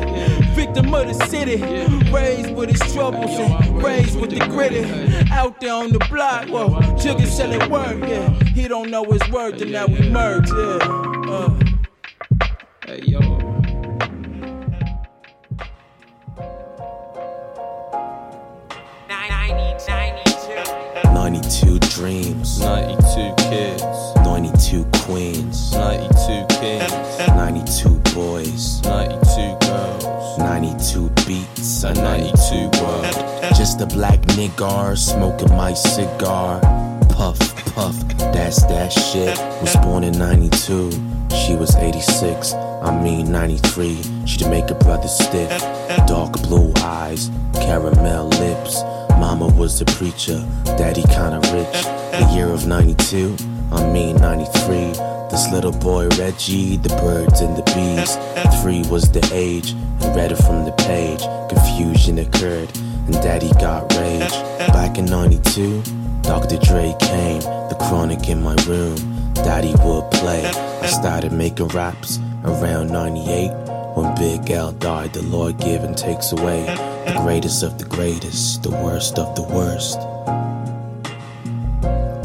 victim 0.55 0.93
of 0.93 1.07
the 1.07 1.25
city. 1.27 1.61
Raised 2.11 2.55
with 2.55 2.69
his 2.69 2.93
troubles 2.93 3.31
and 3.31 3.83
raised 3.83 4.19
with 4.19 4.31
the 4.31 4.39
gritty. 4.39 4.85
Out 5.31 5.59
there 5.59 5.73
on 5.73 5.91
the 5.91 5.99
block, 6.09 6.47
whoa, 6.49 6.69
jugging 6.97 7.27
selling 7.27 7.69
word. 7.69 8.07
Yeah, 8.07 8.29
he 8.53 8.67
don't 8.67 8.89
know 8.89 9.03
his 9.03 9.27
word. 9.29 9.61
And 9.61 9.71
now 9.71 9.87
we 9.87 10.09
murk. 10.09 10.45
Yeah. 10.47 11.31
Uh. 11.31 11.59
Hey 12.85 13.01
yo. 13.01 13.64
Dreams, 21.95 22.59
92 22.59 23.33
kids, 23.49 23.83
92 24.17 24.85
queens, 25.05 25.71
92 25.71 26.45
kings, 26.59 26.91
92 27.29 27.89
boys, 28.13 28.81
92 28.83 29.57
girls, 29.65 30.37
92 30.37 31.09
beats, 31.25 31.83
a 31.83 31.93
92 31.93 32.83
world. 32.83 33.05
Just 33.55 33.79
a 33.79 33.85
black 33.85 34.19
nigger 34.35 34.97
smoking 34.97 35.55
my 35.55 35.73
cigar. 35.73 36.59
Puff, 37.07 37.39
puff, 37.73 37.95
that's 38.17 38.63
that 38.63 38.91
shit. 38.91 39.37
Was 39.61 39.77
born 39.77 40.03
in 40.03 40.17
92, 40.19 40.91
she 41.33 41.55
was 41.55 41.77
86. 41.77 42.53
I 42.53 43.01
mean 43.01 43.31
93, 43.31 44.01
she'd 44.25 44.49
make 44.49 44.69
a 44.69 44.75
brother 44.75 45.07
stiff. 45.07 45.49
Dark 46.07 46.33
blue 46.41 46.73
eyes, 46.81 47.31
caramel 47.53 48.27
lips. 48.27 48.83
Mama 49.19 49.47
was 49.47 49.79
the 49.79 49.85
preacher, 49.85 50.43
daddy 50.77 51.03
kinda 51.03 51.39
rich. 51.53 51.83
The 52.11 52.29
year 52.33 52.49
of 52.49 52.67
92, 52.67 53.35
I 53.71 53.83
mean 53.91 54.17
93. 54.17 54.93
This 55.29 55.51
little 55.51 55.71
boy 55.71 56.07
Reggie, 56.19 56.77
the 56.77 56.89
birds 57.01 57.41
and 57.41 57.55
the 57.57 57.63
bees. 57.73 58.17
Three 58.61 58.83
was 58.89 59.09
the 59.09 59.27
age, 59.33 59.71
and 60.01 60.15
read 60.15 60.31
it 60.31 60.37
from 60.37 60.65
the 60.65 60.71
page. 60.71 61.21
Confusion 61.49 62.19
occurred, 62.19 62.69
and 63.07 63.13
daddy 63.15 63.51
got 63.59 63.91
rage. 63.95 64.31
Back 64.69 64.97
in 64.97 65.05
92, 65.05 65.81
Dr. 66.21 66.57
Dre 66.57 66.95
came, 66.99 67.41
the 67.69 67.77
chronic 67.79 68.29
in 68.29 68.41
my 68.43 68.55
room. 68.67 68.97
Daddy 69.33 69.73
would 69.83 70.09
play. 70.11 70.45
I 70.81 70.87
started 70.87 71.31
making 71.31 71.67
raps 71.69 72.19
around 72.43 72.91
98. 72.91 73.51
When 73.95 74.13
Big 74.15 74.51
L 74.51 74.73
died, 74.73 75.13
the 75.13 75.21
Lord 75.21 75.57
give 75.57 75.85
and 75.85 75.97
takes 75.97 76.33
away. 76.33 76.65
The 77.05 77.17
greatest 77.23 77.63
of 77.63 77.77
the 77.77 77.85
greatest, 77.85 78.61
the 78.61 78.71
worst 78.71 79.17
of 79.17 79.35
the 79.37 79.43
worst. 79.43 79.97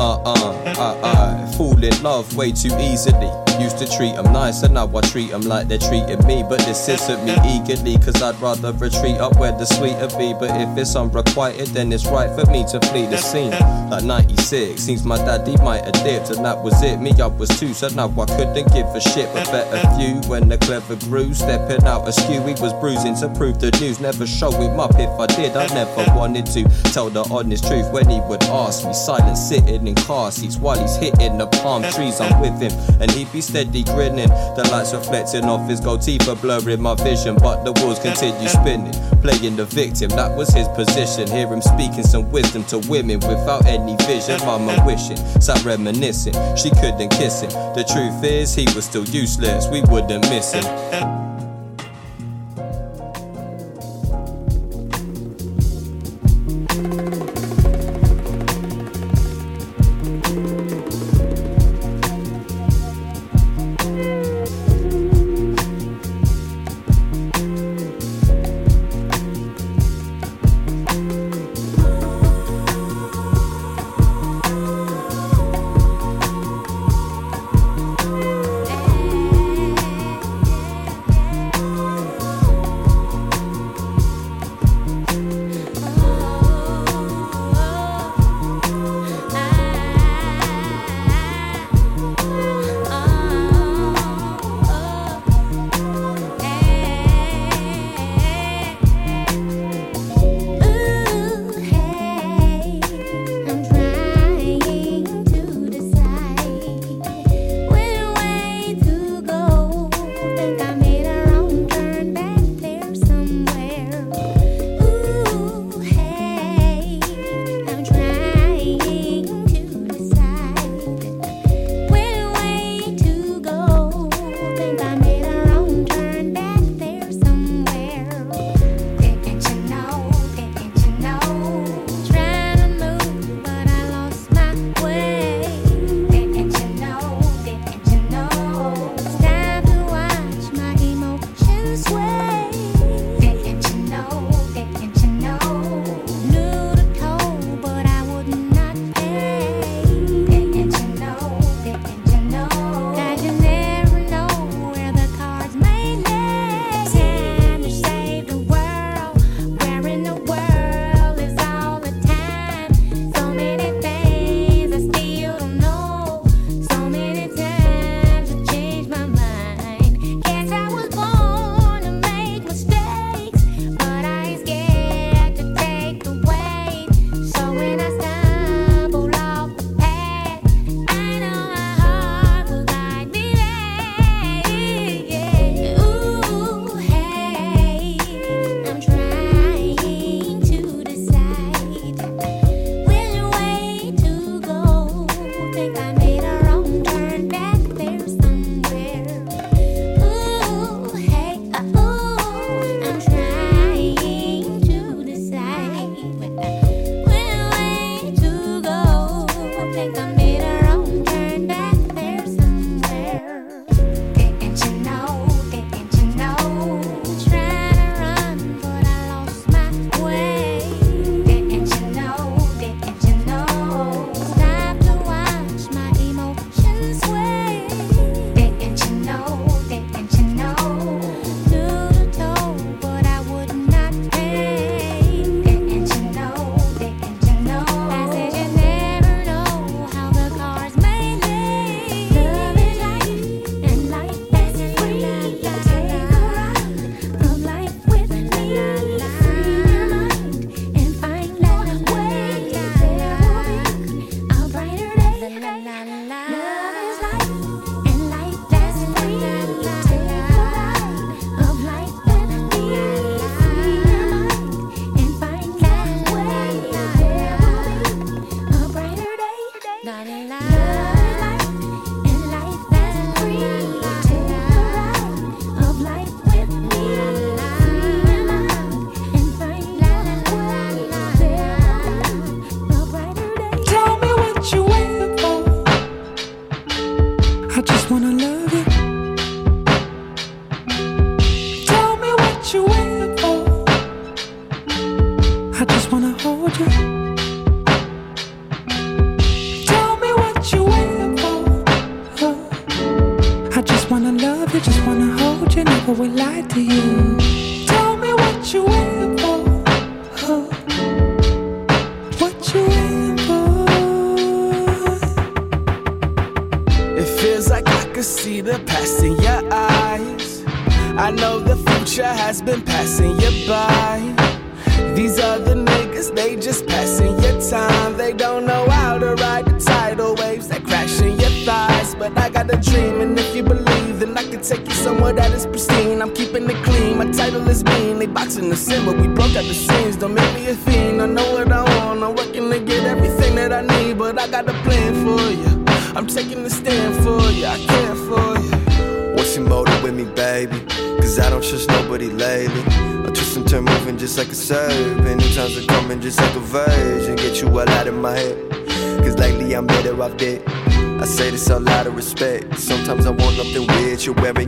Uh 0.01 0.21
uh, 0.23 0.75
uh 0.77 1.01
uh, 1.03 1.47
fall 1.53 1.83
in 1.83 2.03
love 2.03 2.37
way 2.37 2.51
too 2.51 2.77
easily. 2.81 3.50
Used 3.61 3.77
to 3.77 3.87
treat 3.87 4.15
them 4.15 4.33
nice, 4.33 4.63
and 4.63 4.73
now 4.73 4.91
I 4.97 5.01
treat 5.03 5.31
them 5.31 5.43
like 5.43 5.69
they're 5.69 5.79
treating 5.79 6.27
me. 6.27 6.43
But 6.43 6.61
this 6.61 6.89
isn't 6.89 7.25
me 7.25 7.37
eagerly, 7.45 7.99
cause 7.99 8.23
I'd 8.23 8.41
rather 8.41 8.73
retreat 8.73 9.19
up 9.19 9.37
where 9.37 9.53
the 9.53 9.67
sweeter 9.67 10.09
be. 10.17 10.33
But 10.33 10.51
if 10.59 10.79
it's 10.79 10.97
unrequited, 10.97 11.69
then 11.69 11.93
it's 11.93 12.07
right 12.07 12.31
for 12.35 12.51
me 12.51 12.65
to 12.73 12.81
flee 12.89 13.05
the 13.05 13.19
scene. 13.19 13.51
Like 13.91 14.05
96, 14.05 14.81
seems 14.81 15.05
my 15.05 15.19
daddy 15.19 15.59
might 15.59 15.85
have 15.85 16.03
dipped, 16.05 16.31
and 16.31 16.43
that 16.45 16.63
was 16.63 16.83
it. 16.83 17.01
Me, 17.01 17.13
I 17.21 17.27
was 17.27 17.51
two, 17.61 17.75
so 17.75 17.89
now 17.89 18.09
I 18.09 18.25
couldn't 18.25 18.73
give 18.73 18.87
a 18.87 19.01
shit. 19.01 19.29
But 19.35 19.45
better 19.53 19.79
few 19.99 20.27
when 20.31 20.49
the 20.49 20.57
clever 20.57 20.97
grew, 20.97 21.35
stepping 21.35 21.85
out 21.85 22.09
askew. 22.09 22.41
He 22.41 22.55
was 22.63 22.73
bruising 22.81 23.17
to 23.17 23.29
prove 23.29 23.61
the 23.61 23.71
news, 23.81 24.01
never 24.01 24.27
show 24.27 24.53
him 24.53 24.81
up. 24.81 24.93
If 24.95 25.11
I 25.21 25.27
did, 25.27 25.55
I 25.55 25.67
never 25.75 26.17
wanted 26.17 26.47
to 26.47 26.65
tell 26.93 27.11
the 27.11 27.29
honest 27.31 27.67
truth 27.67 27.93
when 27.93 28.09
he 28.09 28.21
would 28.21 28.43
ask 28.45 28.87
me. 28.87 28.95
Silent 28.95 29.37
sitting 29.37 29.87
in 29.87 29.95
car 29.97 30.31
seats 30.33 30.57
while 30.57 30.81
he's 30.81 30.97
hitting 30.97 31.37
the 31.37 31.47
palm 31.47 31.83
trees. 31.93 32.21
I'm 32.21 32.41
with 32.41 32.59
him, 32.59 32.73
and 33.03 33.11
he'd 33.11 33.31
be 33.33 33.41
steady 33.51 33.83
grinning. 33.83 34.29
The 34.29 34.69
lights 34.71 34.95
reflecting 34.95 35.45
off 35.45 35.69
his 35.69 35.81
gold 35.81 36.03
teeth 36.03 36.29
are 36.29 36.37
blurring 36.37 36.81
my 36.81 36.95
vision, 36.95 37.37
but 37.37 37.65
the 37.65 37.73
wheels 37.73 37.99
continue 37.99 38.49
spinning. 38.49 38.95
Playing 39.21 39.57
the 39.57 39.67
victim, 39.67 40.09
that 40.11 40.37
was 40.37 40.49
his 40.55 40.69
position. 40.69 41.29
Hear 41.29 41.49
him 41.49 41.61
speaking 41.61 42.05
some 42.05 42.31
wisdom 42.31 42.65
to 42.65 42.79
women 42.89 43.19
without 43.21 43.67
any 43.67 43.97
vision. 44.07 44.39
Mama 44.47 44.83
wishing, 44.87 45.17
sat 45.41 45.63
reminiscing. 45.65 46.35
She 46.57 46.71
couldn't 46.71 47.11
kiss 47.11 47.43
him. 47.43 47.51
The 47.75 47.85
truth 47.85 48.25
is, 48.25 48.55
he 48.55 48.65
was 48.75 48.85
still 48.85 49.05
useless. 49.05 49.67
We 49.69 49.83
wouldn't 49.83 50.29
miss 50.31 50.53
him. 50.53 51.30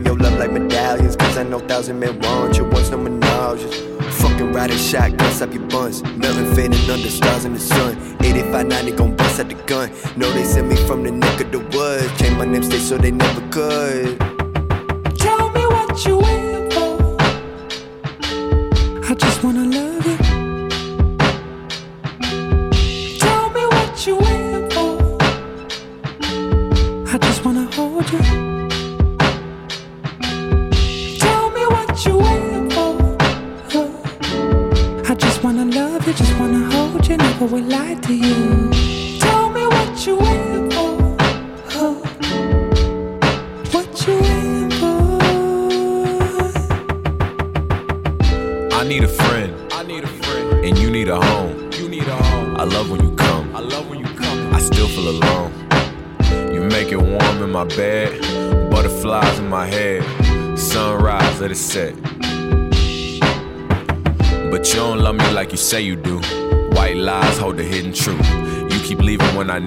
Treating 0.03 0.21
your 0.21 0.29
love 0.29 0.39
like 0.39 0.51
medallions, 0.51 1.15
cause 1.15 1.37
I 1.37 1.43
know 1.43 1.59
thousand 1.59 1.99
men 1.99 2.19
want 2.19 2.57
you, 2.57 2.65
once 2.65 2.89
no 2.89 2.97
menages. 2.97 3.73
Fucking 4.21 4.51
riding 4.51 4.77
shotguns 4.77 5.41
up 5.41 5.53
your 5.53 5.63
buns. 5.67 6.03
Melon 6.03 6.53
fading 6.55 6.89
under 6.89 7.09
stars 7.09 7.45
in 7.45 7.53
the 7.53 7.59
sun. 7.59 8.17
Eighty 8.21 8.41
five 8.51 8.67
ninety 8.67 8.91
gon' 8.91 9.15
bust 9.15 9.39
out 9.39 9.49
the 9.49 9.55
gun. 9.65 9.91
No 10.17 10.31
they 10.33 10.43
sent 10.43 10.67
me 10.67 10.75
from 10.87 11.03
the 11.03 11.11
neck 11.11 11.39
of 11.41 11.51
the 11.51 11.59
woods. 11.59 12.19
Change 12.19 12.37
my 12.37 12.45
name, 12.45 12.63
stay 12.63 12.79
so 12.79 12.97
they 12.97 13.11
never 13.11 13.41
could. 13.49 14.19
Tell 15.17 15.49
me 15.51 15.65
what 15.67 16.05
you 16.05 16.17
want. 16.17 16.52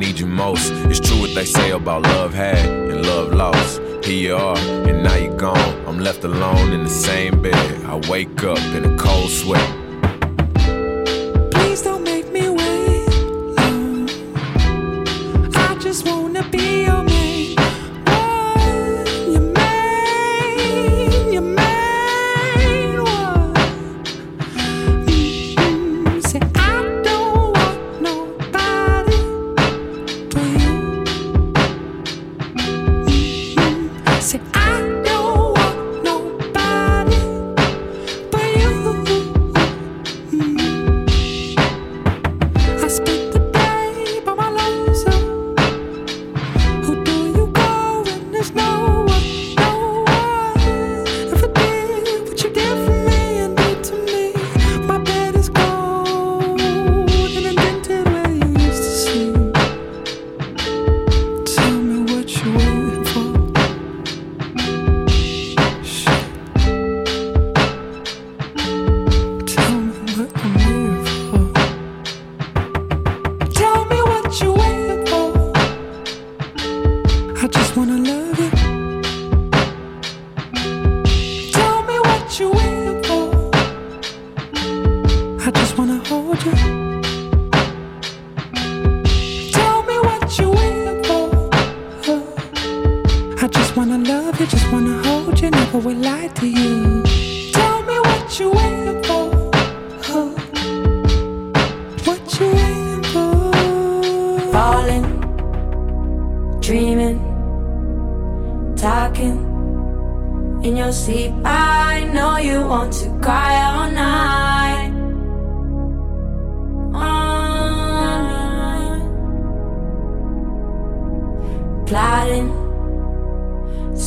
need 0.07 0.21
you 0.21 0.27
most. 0.27 0.73
It's 0.91 1.01
true 1.01 1.21
what 1.21 1.35
they 1.35 1.45
say 1.45 1.71
about 1.73 2.03
love 2.03 2.33
had 2.33 2.65
and 2.65 3.05
love 3.05 3.33
lost. 3.33 3.81
Here 4.05 4.29
you 4.29 4.37
are, 4.37 4.57
and 4.57 5.03
now 5.03 5.17
you're 5.17 5.37
gone. 5.37 5.85
I'm 5.87 5.99
left 5.99 6.23
alone 6.23 6.73
in 6.73 6.85
the 6.85 6.91
same 6.91 7.43
bed. 7.43 7.85
I 7.85 7.97
wake 8.09 8.45
up 8.45 8.59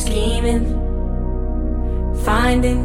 scheming, 0.00 0.64
finding 2.24 2.80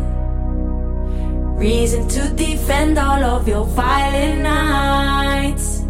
reason 1.57 2.07
to 2.07 2.29
defend 2.35 2.97
all 2.97 3.23
of 3.23 3.47
your 3.47 3.65
violent 3.65 4.41
nights. 4.41 5.81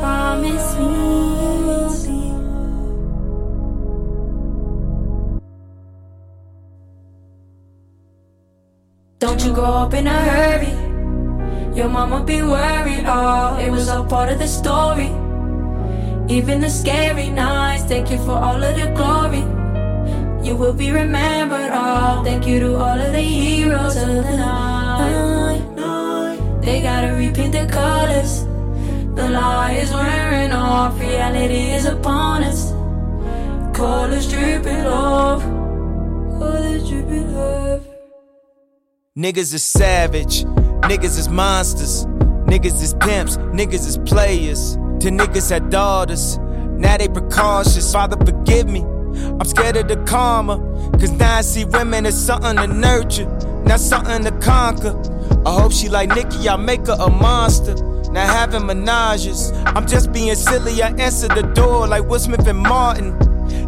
Promise 0.00 0.68
me. 0.78 1.12
Don't 9.18 9.44
you 9.44 9.52
grow 9.54 9.72
up 9.84 9.94
in 9.94 10.06
a 10.08 10.10
hurry. 10.10 10.72
Your 11.76 11.88
mama 11.88 12.24
be 12.24 12.42
worried, 12.42 13.04
oh, 13.06 13.56
it 13.58 13.70
was 13.70 13.88
all 13.88 14.04
part 14.04 14.32
of 14.32 14.38
the 14.40 14.48
story. 14.48 15.21
Even 16.32 16.62
the 16.62 16.70
scary 16.70 17.28
nights, 17.28 17.84
thank 17.84 18.10
you 18.10 18.16
for 18.24 18.30
all 18.32 18.56
of 18.56 18.74
the 18.74 18.86
glory. 18.96 19.44
You 20.42 20.56
will 20.56 20.72
be 20.72 20.90
remembered 20.90 21.70
all. 21.70 22.24
Thank 22.24 22.46
you 22.46 22.58
to 22.58 22.74
all 22.76 22.98
of 22.98 23.12
the 23.12 23.20
heroes 23.20 23.96
of 23.96 24.08
the 24.08 24.36
night. 24.38 25.60
They 26.62 26.80
gotta 26.80 27.12
repaint 27.12 27.52
the 27.52 27.66
colors. 27.70 28.44
The 29.14 29.28
lie 29.28 29.72
is 29.72 29.92
wearing 29.92 30.52
off, 30.52 30.98
reality 30.98 31.72
is 31.76 31.84
upon 31.84 32.44
us. 32.44 32.72
Colors 33.76 34.26
dripping 34.32 34.86
off, 34.86 35.42
colors 36.38 36.88
dripping 36.88 37.36
off. 37.36 37.80
Niggas 39.18 39.52
is 39.52 39.62
savage, 39.62 40.44
niggas 40.88 41.18
is 41.18 41.28
monsters, 41.28 42.06
niggas 42.46 42.80
is 42.82 42.94
pimps, 42.94 43.36
niggas 43.36 43.86
is 43.86 43.98
players. 43.98 44.78
To 45.02 45.10
niggas 45.10 45.50
had 45.50 45.68
daughters, 45.68 46.38
now 46.38 46.96
they 46.96 47.08
precautious. 47.08 47.92
Father, 47.92 48.16
forgive 48.24 48.68
me. 48.68 48.82
I'm 48.82 49.44
scared 49.44 49.76
of 49.76 49.88
the 49.88 49.96
karma, 50.04 50.58
cause 50.92 51.10
now 51.10 51.38
I 51.38 51.40
see 51.40 51.64
women 51.64 52.06
as 52.06 52.24
something 52.24 52.54
to 52.54 52.68
nurture, 52.68 53.26
not 53.64 53.80
something 53.80 54.22
to 54.22 54.30
conquer. 54.38 54.94
I 55.44 55.60
hope 55.60 55.72
she 55.72 55.88
like 55.88 56.10
Nicki, 56.10 56.48
I 56.48 56.54
make 56.54 56.86
her 56.86 56.96
a 57.00 57.10
monster. 57.10 57.74
Now 58.12 58.28
having 58.28 58.62
menages, 58.62 59.50
I'm 59.74 59.88
just 59.88 60.12
being 60.12 60.36
silly. 60.36 60.80
I 60.80 60.90
answer 60.90 61.26
the 61.26 61.50
door 61.52 61.88
like 61.88 62.04
Will 62.04 62.20
Smith 62.20 62.46
and 62.46 62.60
Martin. 62.60 63.18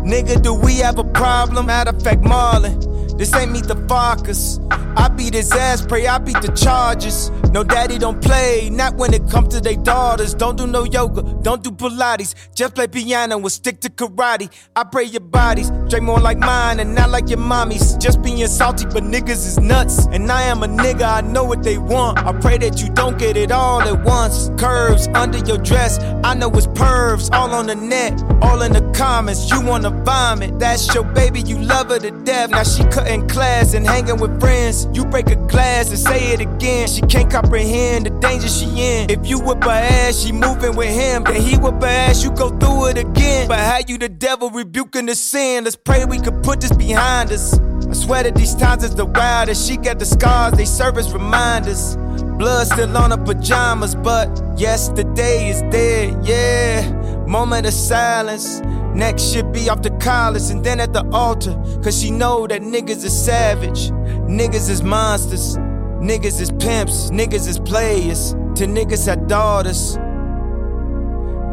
Nigga, 0.07 0.41
do 0.41 0.55
we 0.55 0.77
have 0.77 0.99
a 0.99 1.05
problem? 1.05 1.67
Matter 1.67 1.91
of 1.91 2.01
fact, 2.01 2.23
Marlon, 2.23 3.19
this 3.19 3.35
ain't 3.35 3.51
me 3.51 3.61
the 3.61 3.75
Farkas. 3.89 4.61
I 4.71 5.09
beat 5.09 5.35
his 5.35 5.51
ass, 5.51 5.85
pray 5.85 6.07
I 6.07 6.19
beat 6.19 6.41
the 6.43 6.53
charges. 6.53 7.33
No 7.55 7.63
daddy 7.63 7.99
don't 7.99 8.21
play, 8.21 8.69
not 8.69 8.97
when 8.97 9.15
it 9.15 9.31
comes 9.31 9.55
to 9.55 9.61
their 9.61 9.77
daughters. 9.77 10.35
Don't 10.35 10.57
do 10.57 10.67
no 10.67 10.83
yoga, 10.83 11.23
don't 11.41 11.63
do 11.63 11.71
Pilates. 11.71 12.35
Just 12.53 12.75
play 12.75 12.89
piano 12.89 13.39
and 13.39 13.53
stick 13.53 13.81
to 13.83 13.91
karate. 13.91 14.51
I 14.75 14.83
pray 14.83 15.05
your 15.05 15.21
bodies 15.21 15.71
drink 15.89 16.05
more 16.05 16.19
like 16.19 16.39
mine 16.39 16.81
and 16.81 16.97
not 16.97 17.11
like 17.11 17.29
your 17.29 17.39
mommy's. 17.39 17.97
Just 17.99 18.23
being 18.23 18.45
salty, 18.49 18.87
but 18.87 19.05
niggas 19.05 19.47
is 19.47 19.61
nuts. 19.61 20.07
And 20.07 20.33
I 20.33 20.43
am 20.43 20.65
a 20.65 20.67
nigga, 20.67 21.03
I 21.03 21.21
know 21.21 21.45
what 21.45 21.63
they 21.63 21.79
want. 21.79 22.19
I 22.19 22.33
pray 22.33 22.59
that 22.59 22.81
you 22.81 22.89
don't 22.89 23.19
get 23.19 23.37
it 23.37 23.53
all 23.53 23.81
at 23.83 24.03
once. 24.03 24.51
Curves 24.59 25.07
under 25.15 25.39
your 25.39 25.59
dress, 25.59 26.01
I 26.25 26.35
know 26.35 26.51
it's 26.51 26.67
pervs. 26.67 27.33
All 27.33 27.53
on 27.53 27.69
the 27.69 27.77
net, 27.77 28.21
all 28.43 28.63
in 28.63 28.73
the 28.73 28.83
comments. 28.97 29.49
You 29.49 29.61
wanna 29.65 29.91
vomit, 29.91 30.59
that's 30.59 30.93
your 30.93 31.05
baby, 31.05 31.43
you 31.43 31.59
love 31.59 31.91
her 31.91 32.01
to 32.01 32.11
death. 32.11 32.51
Now 32.51 32.65
she 32.65 32.83
cutting 32.87 33.29
class 33.29 33.75
and 33.75 33.87
hanging 33.87 34.19
with 34.19 34.41
friends. 34.41 34.89
You 34.93 35.05
break 35.05 35.31
a 35.31 35.37
glass 35.37 35.91
and 35.91 35.99
say 36.01 36.33
it 36.33 36.41
again. 36.41 36.89
She 36.89 37.03
can't 37.03 37.31
comprehend 37.45 38.07
the 38.07 38.11
danger 38.21 38.49
she 38.49 38.65
in. 38.65 39.11
If 39.11 39.27
you 39.27 39.39
whip 39.39 39.63
her 39.65 39.71
ass, 39.71 40.23
she 40.23 40.33
moving 40.33 40.77
with 40.77 40.89
him. 40.89 41.25
Then 41.25 41.43
he 41.43 41.57
whip 41.57 41.81
her 41.83 41.87
ass, 41.87 42.25
you 42.25 42.31
go 42.31 42.49
through 42.59 42.87
it 42.89 42.99
again. 42.99 43.49
But 43.49 43.59
how 43.59 43.79
you 43.87 43.99
the 43.99 44.09
devil 44.09 44.51
rebuking 44.51 45.07
the 45.07 45.15
sin? 45.15 45.65
Let's 45.65 45.77
pray 45.77 46.05
we 46.07 46.19
could 46.19 46.43
put 46.43 46.63
this 46.63 46.73
behind 46.73 47.31
us. 47.31 47.59
I 47.59 47.93
swear 47.93 48.23
that 48.23 48.35
these 48.35 48.55
times 48.55 48.83
is 48.83 48.95
the 48.95 49.05
wildest. 49.05 49.69
She 49.69 49.77
got 49.77 49.99
the 49.99 50.07
scars, 50.07 50.55
they 50.55 50.65
serve 50.65 50.97
as 50.97 51.13
reminders. 51.13 51.97
Blood 52.39 52.67
still 52.67 52.97
on 52.97 53.11
her 53.11 53.23
pajamas, 53.23 53.95
but 53.95 54.29
yesterday 54.59 55.51
is 55.51 55.61
dead, 55.71 56.27
yeah. 56.27 56.91
Moment 57.27 57.67
of 57.67 57.75
silence. 57.75 58.61
Next 58.95 59.33
should 59.33 59.53
be 59.53 59.69
off 59.69 59.83
the 59.83 59.91
collars 59.91 60.51
and 60.51 60.65
then 60.65 60.81
at 60.81 60.93
the 60.93 61.07
altar. 61.11 61.53
Cause 61.83 62.01
she 62.01 62.11
know 62.11 62.47
that 62.47 62.63
niggas 62.63 63.05
is 63.05 63.25
savage. 63.25 63.91
Niggas 64.29 64.71
is 64.71 64.83
monsters. 64.83 65.59
Niggas 66.05 66.39
is 66.39 66.51
pimps. 66.61 67.09
Niggas 67.11 67.49
is 67.49 67.59
players. 67.59 68.33
To 68.57 68.67
niggas 68.67 69.07
had 69.07 69.27
daughters. 69.27 69.97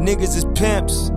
Niggas 0.04 0.36
is 0.36 0.44
pimps. 0.54 1.08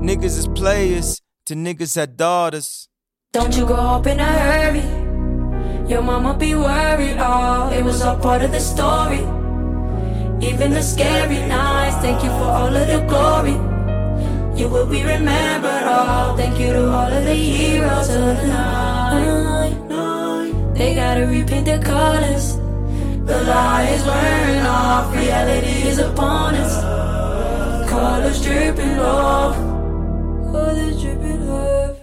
Niggas 0.00 0.38
is 0.38 0.46
players. 0.54 1.20
To 1.46 1.56
niggas 1.56 1.96
had 1.96 2.16
daughters. 2.16 2.88
Don't 3.32 3.56
you 3.56 3.66
grow 3.66 3.98
up 3.98 4.06
in 4.06 4.20
a 4.20 4.24
hurry. 4.24 4.84
Your 5.88 6.02
mama 6.02 6.34
be 6.38 6.54
worried. 6.54 7.16
Oh, 7.18 7.68
it 7.72 7.82
was 7.82 8.00
all 8.00 8.16
part 8.16 8.42
of 8.42 8.52
the 8.52 8.60
story. 8.60 9.24
Even 10.40 10.70
the 10.70 10.80
scary 10.80 11.44
nights. 11.48 11.96
Thank 11.96 12.22
you 12.22 12.30
for 12.30 12.44
all 12.44 12.76
of 12.76 12.86
the 12.86 13.00
glory. 13.08 13.56
You 14.56 14.68
will 14.68 14.86
be 14.86 15.02
remembered. 15.02 15.82
Oh, 15.84 16.36
thank 16.36 16.60
you 16.60 16.72
to 16.72 16.92
all 16.92 17.12
of 17.12 17.24
the 17.24 17.34
heroes 17.34 18.08
of 18.10 18.20
the 18.22 18.46
night. 18.46 19.74
They 20.74 20.94
gotta 20.94 21.26
repaint 21.26 21.66
their 21.66 21.82
colors. 21.82 22.63
The 23.24 23.42
lie 23.44 23.88
is 23.88 24.04
wearing 24.04 24.66
off. 24.66 25.14
Reality 25.14 25.88
is 25.88 25.98
upon 25.98 26.56
us. 26.56 27.88
Colors 27.88 28.44
dripping 28.44 28.98
off. 28.98 29.56
Colors 30.52 31.00
dripping 31.00 31.48
off. 31.48 31.96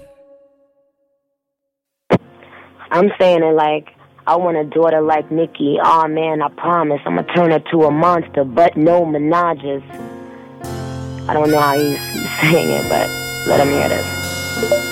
I'm 2.90 3.12
saying 3.20 3.44
it 3.44 3.54
like 3.54 3.90
I 4.26 4.36
want 4.36 4.58
a 4.58 4.64
daughter 4.64 5.02
like 5.02 5.30
Nicki. 5.32 5.78
Oh 5.84 6.08
man, 6.08 6.42
I 6.42 6.50
promise 6.50 7.02
I'm 7.06 7.18
gonna 7.18 7.34
turn 7.36 7.52
her 7.52 7.60
to 7.72 7.84
a 7.84 7.92
monster, 7.92 8.44
but 8.44 8.76
no 8.76 9.06
menages. 9.06 9.84
I 11.30 11.34
don't 11.36 11.52
know 11.52 11.60
how 11.60 11.78
he's 11.78 12.00
saying 12.42 12.70
it, 12.70 12.90
but 12.90 13.08
let 13.48 13.60
him 13.60 13.70
hear 13.70 13.90
this. 13.90 14.91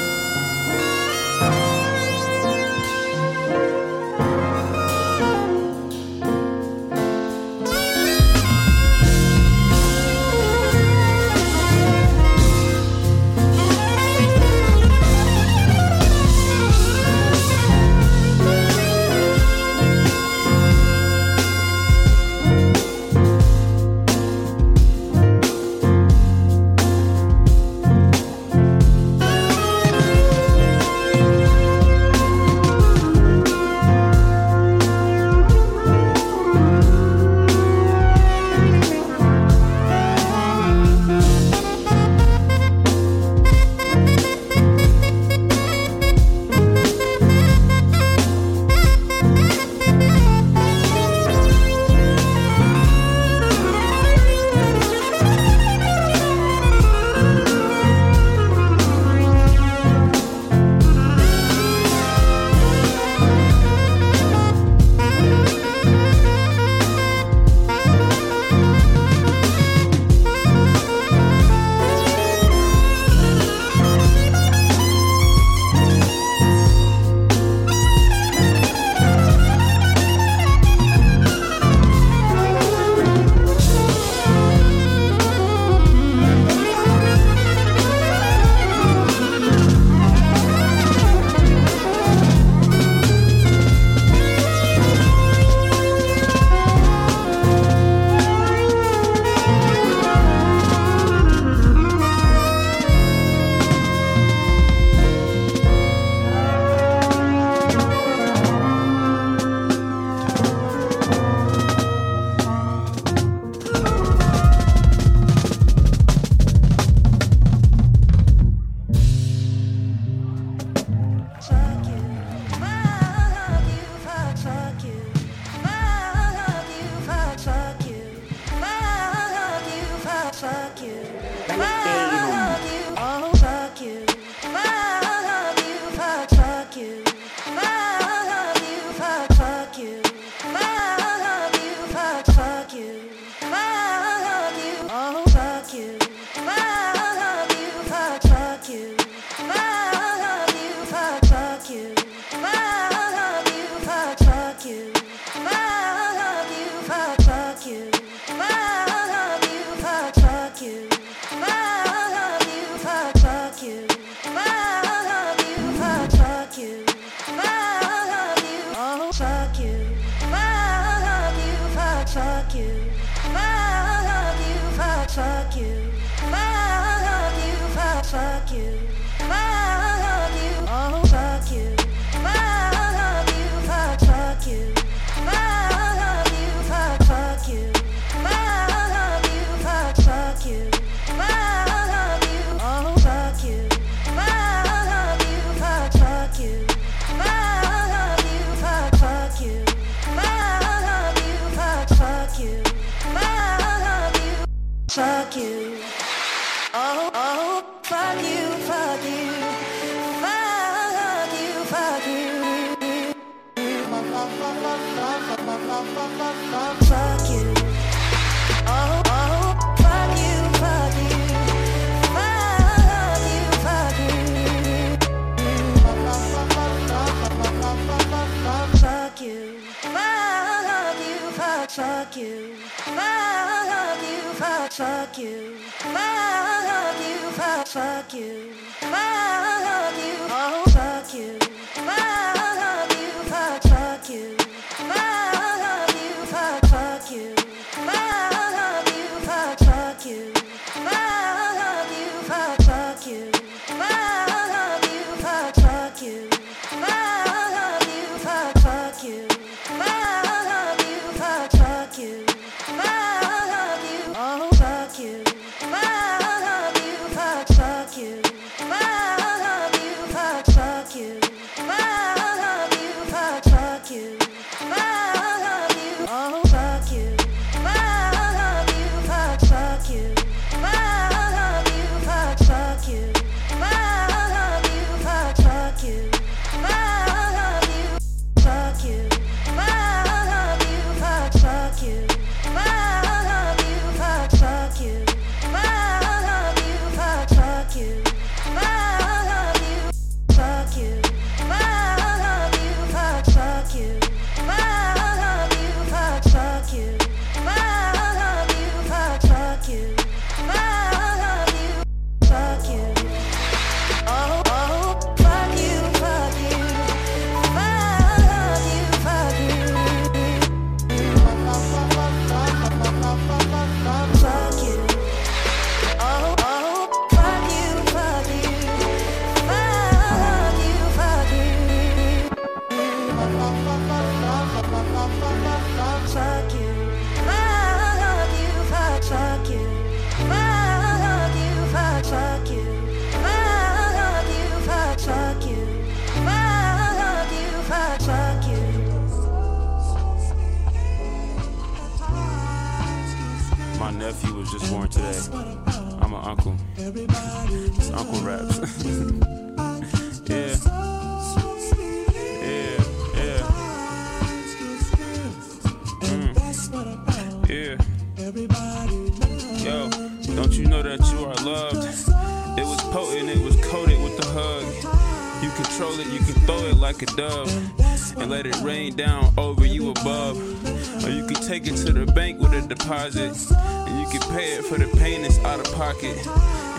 You. 238.13 238.48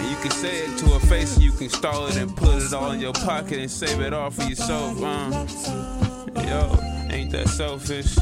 And 0.00 0.08
you 0.08 0.16
can 0.16 0.30
say 0.30 0.64
it 0.64 0.78
to 0.78 0.86
her 0.86 1.06
face 1.08 1.34
and 1.34 1.44
you 1.44 1.52
can 1.52 1.68
stall 1.68 2.06
it 2.06 2.16
and 2.16 2.34
put 2.34 2.62
it 2.62 2.72
all 2.72 2.90
in 2.92 3.00
your 3.00 3.12
pocket 3.12 3.58
and 3.58 3.70
save 3.70 4.00
it 4.00 4.14
all 4.14 4.30
for 4.30 4.44
yourself. 4.44 4.96
Uh. 4.98 5.46
Yo, 6.40 6.78
ain't 7.10 7.30
that 7.32 7.50
selfish? 7.50 8.14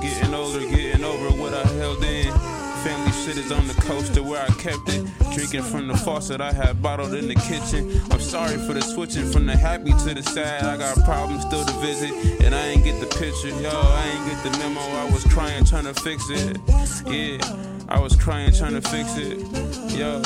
Getting 0.00 0.32
older, 0.32 0.60
getting 0.60 1.02
over 1.02 1.30
what 1.36 1.52
I 1.52 1.66
held 1.72 2.04
in. 2.04 2.53
Family 2.84 3.12
shit 3.12 3.38
is 3.38 3.50
on 3.50 3.66
the 3.66 3.72
coaster 3.80 4.22
where 4.22 4.42
I 4.42 4.48
kept 4.60 4.90
it. 4.90 5.06
Drinking 5.32 5.62
from 5.62 5.88
the 5.88 5.96
faucet 5.96 6.42
I 6.42 6.52
had 6.52 6.82
bottled 6.82 7.14
in 7.14 7.28
the 7.28 7.34
kitchen. 7.34 7.98
I'm 8.10 8.20
sorry 8.20 8.58
for 8.58 8.74
the 8.74 8.82
switching 8.82 9.32
from 9.32 9.46
the 9.46 9.56
happy 9.56 9.92
to 10.04 10.12
the 10.12 10.22
sad. 10.22 10.64
I 10.64 10.76
got 10.76 11.02
problems 11.02 11.46
still 11.46 11.64
to 11.64 11.72
visit, 11.80 12.12
and 12.44 12.54
I 12.54 12.66
ain't 12.66 12.84
get 12.84 13.00
the 13.00 13.06
picture. 13.06 13.48
Yo, 13.48 13.70
I 13.70 14.04
ain't 14.12 14.26
get 14.26 14.52
the 14.52 14.58
memo. 14.58 14.82
I 14.82 15.10
was 15.10 15.24
crying 15.24 15.64
trying 15.64 15.84
to 15.84 15.94
fix 15.94 16.28
it. 16.28 16.58
Yeah, 17.06 17.38
I 17.88 17.98
was 17.98 18.16
crying 18.16 18.52
trying 18.52 18.74
to 18.74 18.82
fix 18.82 19.16
it. 19.16 19.38
Yo, 19.96 20.20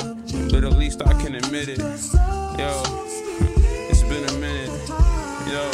but 0.51 0.65
at 0.65 0.73
least 0.77 1.01
I 1.07 1.13
can 1.23 1.37
admit 1.37 1.69
it. 1.69 1.79
Yo, 1.79 2.83
it's 3.89 4.03
been 4.03 4.25
a 4.25 4.33
minute. 4.41 4.89
Yo, 5.47 5.71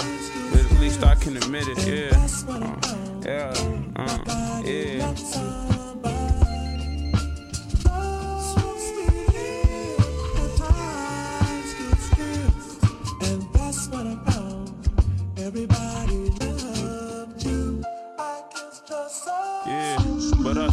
but 0.51 0.61
at 0.61 0.81
least 0.83 1.03
I 1.03 1.15
can 1.15 1.39
admit 1.39 1.65
it. 1.67 1.79
Yeah, 1.89 2.13
uh, 2.53 2.77
yeah, 3.25 3.55
uh, 3.97 4.63
yeah. 4.67 5.74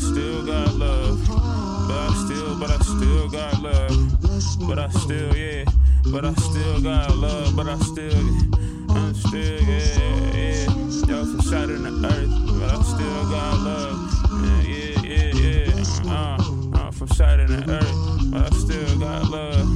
Still 0.02 0.46
got 0.46 0.74
love. 0.76 1.28
But 1.28 1.98
I 1.98 2.14
still, 2.26 2.60
but 2.60 2.72
I 2.72 2.78
still 2.80 3.30
got 3.30 3.62
love. 3.62 4.68
But 4.68 4.80
I 4.80 4.90
still, 4.90 5.36
yeah. 5.36 5.66
But 6.12 6.26
I 6.26 6.34
still 6.34 6.82
got 6.82 7.16
love. 7.16 7.56
But 7.56 7.68
I 7.70 7.78
still, 7.80 8.18
I'm 8.90 9.14
still, 9.14 9.62
yeah, 9.62 10.34
yeah. 10.34 10.66
Yo, 11.08 11.26
from 11.26 11.42
shot 11.42 11.68
the 11.68 11.78
earth. 12.04 12.32
But 12.60 12.70
I 12.70 12.82
still 12.82 13.24
got 13.30 13.60
love. 13.60 13.98
Yeah, 14.44 14.62
yeah, 14.64 15.02
yeah, 15.04 15.30
yeah. 15.34 16.12
Uh, 16.12 16.38
uh, 16.74 16.92
from 16.92 17.08
shot 17.08 17.38
the 17.38 17.64
earth. 17.70 18.32
But 18.32 18.52
I 18.52 18.56
still 18.58 19.00
got 19.00 19.30
love. 19.30 19.70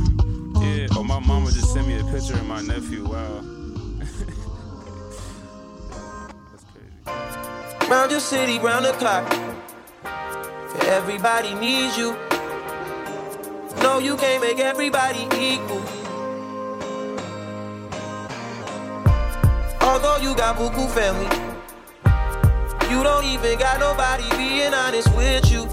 Yeah. 0.63 0.87
Oh, 0.97 1.03
my 1.03 1.19
mama 1.19 1.51
just 1.51 1.71
sent 1.71 1.87
me 1.87 1.99
a 1.99 2.03
picture 2.05 2.33
of 2.33 2.45
my 2.47 2.61
nephew. 2.61 3.07
Wow. 3.07 3.41
That's 6.51 6.65
crazy 6.73 7.89
Round 7.91 8.11
your 8.11 8.19
city, 8.19 8.57
round 8.59 8.85
the 8.85 8.93
clock. 8.93 9.31
Everybody 10.81 11.53
needs 11.55 11.97
you. 11.97 12.15
No, 13.81 13.99
you 13.99 14.15
can't 14.17 14.41
make 14.41 14.59
everybody 14.59 15.27
equal. 15.39 15.81
Although 19.81 20.17
you 20.17 20.35
got 20.35 20.57
buku 20.57 20.89
family, 20.89 21.29
you 22.91 23.03
don't 23.03 23.25
even 23.25 23.57
got 23.59 23.79
nobody 23.79 24.23
being 24.37 24.73
honest 24.73 25.07
with 25.15 25.51
you. 25.51 25.65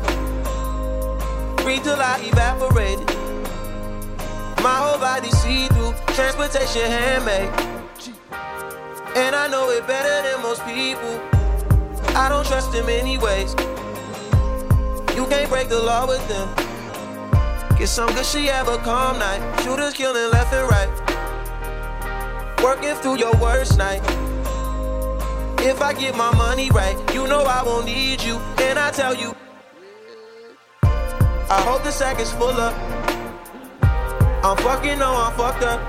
Breathe 1.63 1.83
till 1.83 2.01
I 2.01 2.21
evaporated. 2.23 3.09
My 4.63 4.77
whole 4.77 4.99
body 4.99 5.31
see 5.31 5.69
through, 5.69 5.95
transportation 6.15 6.83
handmade. 6.83 7.51
And 9.17 9.35
I 9.35 9.49
know 9.49 9.71
it 9.71 9.87
better 9.87 10.29
than 10.29 10.43
most 10.43 10.65
people. 10.65 11.21
I 12.17 12.29
don't 12.29 12.47
trust 12.47 12.73
them 12.73 12.89
anyways. 12.89 13.55
You 15.15 15.27
can't 15.27 15.49
break 15.51 15.69
the 15.69 15.79
law 15.79 16.07
with 16.07 16.27
them. 16.29 16.49
Get 17.77 17.89
some 17.89 18.15
good 18.15 18.25
she 18.25 18.47
have 18.47 18.69
a 18.69 18.79
calm 18.79 19.19
night. 19.19 19.41
Shooters 19.63 19.93
killing 19.93 20.31
left 20.31 20.53
and 20.55 20.69
right. 20.71 20.89
Working 22.63 22.95
through 22.97 23.19
your 23.19 23.35
worst 23.37 23.77
night. 23.77 24.01
If 25.61 25.83
I 25.83 25.93
get 25.93 26.17
my 26.17 26.35
money 26.37 26.71
right, 26.71 26.97
you 27.13 27.27
know 27.27 27.43
I 27.43 27.63
won't 27.63 27.87
need 27.87 28.23
you. 28.23 28.37
And 28.59 28.79
I 28.79 28.91
tell 28.91 29.15
you, 29.15 29.35
I 30.83 31.61
hope 31.61 31.83
the 31.83 31.91
sack 31.91 32.19
is 32.19 32.33
full 32.33 32.49
up. 32.49 32.75
I'm 34.45 34.57
fucking, 34.57 34.99
no, 34.99 35.13
I'm 35.15 35.37
fucked 35.37 35.63
up. 35.63 35.81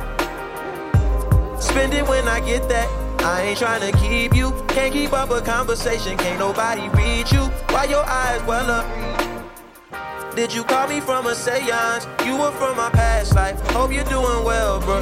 Spend 1.61 1.93
it 1.93 2.07
when 2.07 2.27
I 2.27 2.39
get 2.41 2.67
that. 2.69 2.89
I 3.23 3.43
ain't 3.43 3.57
trying 3.57 3.89
to 3.89 3.97
keep 3.99 4.35
you. 4.35 4.51
Can't 4.67 4.91
keep 4.91 5.13
up 5.13 5.29
a 5.29 5.41
conversation. 5.41 6.17
Can't 6.17 6.39
nobody 6.39 6.89
read 6.89 7.31
you. 7.31 7.52
Why 7.73 7.85
your 7.85 8.05
eyes 8.07 8.43
well 8.43 8.69
up? 8.69 10.35
Did 10.35 10.53
you 10.53 10.63
call 10.63 10.87
me 10.87 10.99
from 10.99 11.25
a 11.25 11.33
seance? 11.33 12.05
You 12.23 12.37
were 12.37 12.51
from 12.51 12.77
my 12.77 12.91
past 12.91 13.33
life. 13.33 13.59
Hope 13.71 13.91
you're 13.91 14.03
doing 14.03 14.43
well, 14.43 14.79
bro. 14.79 14.99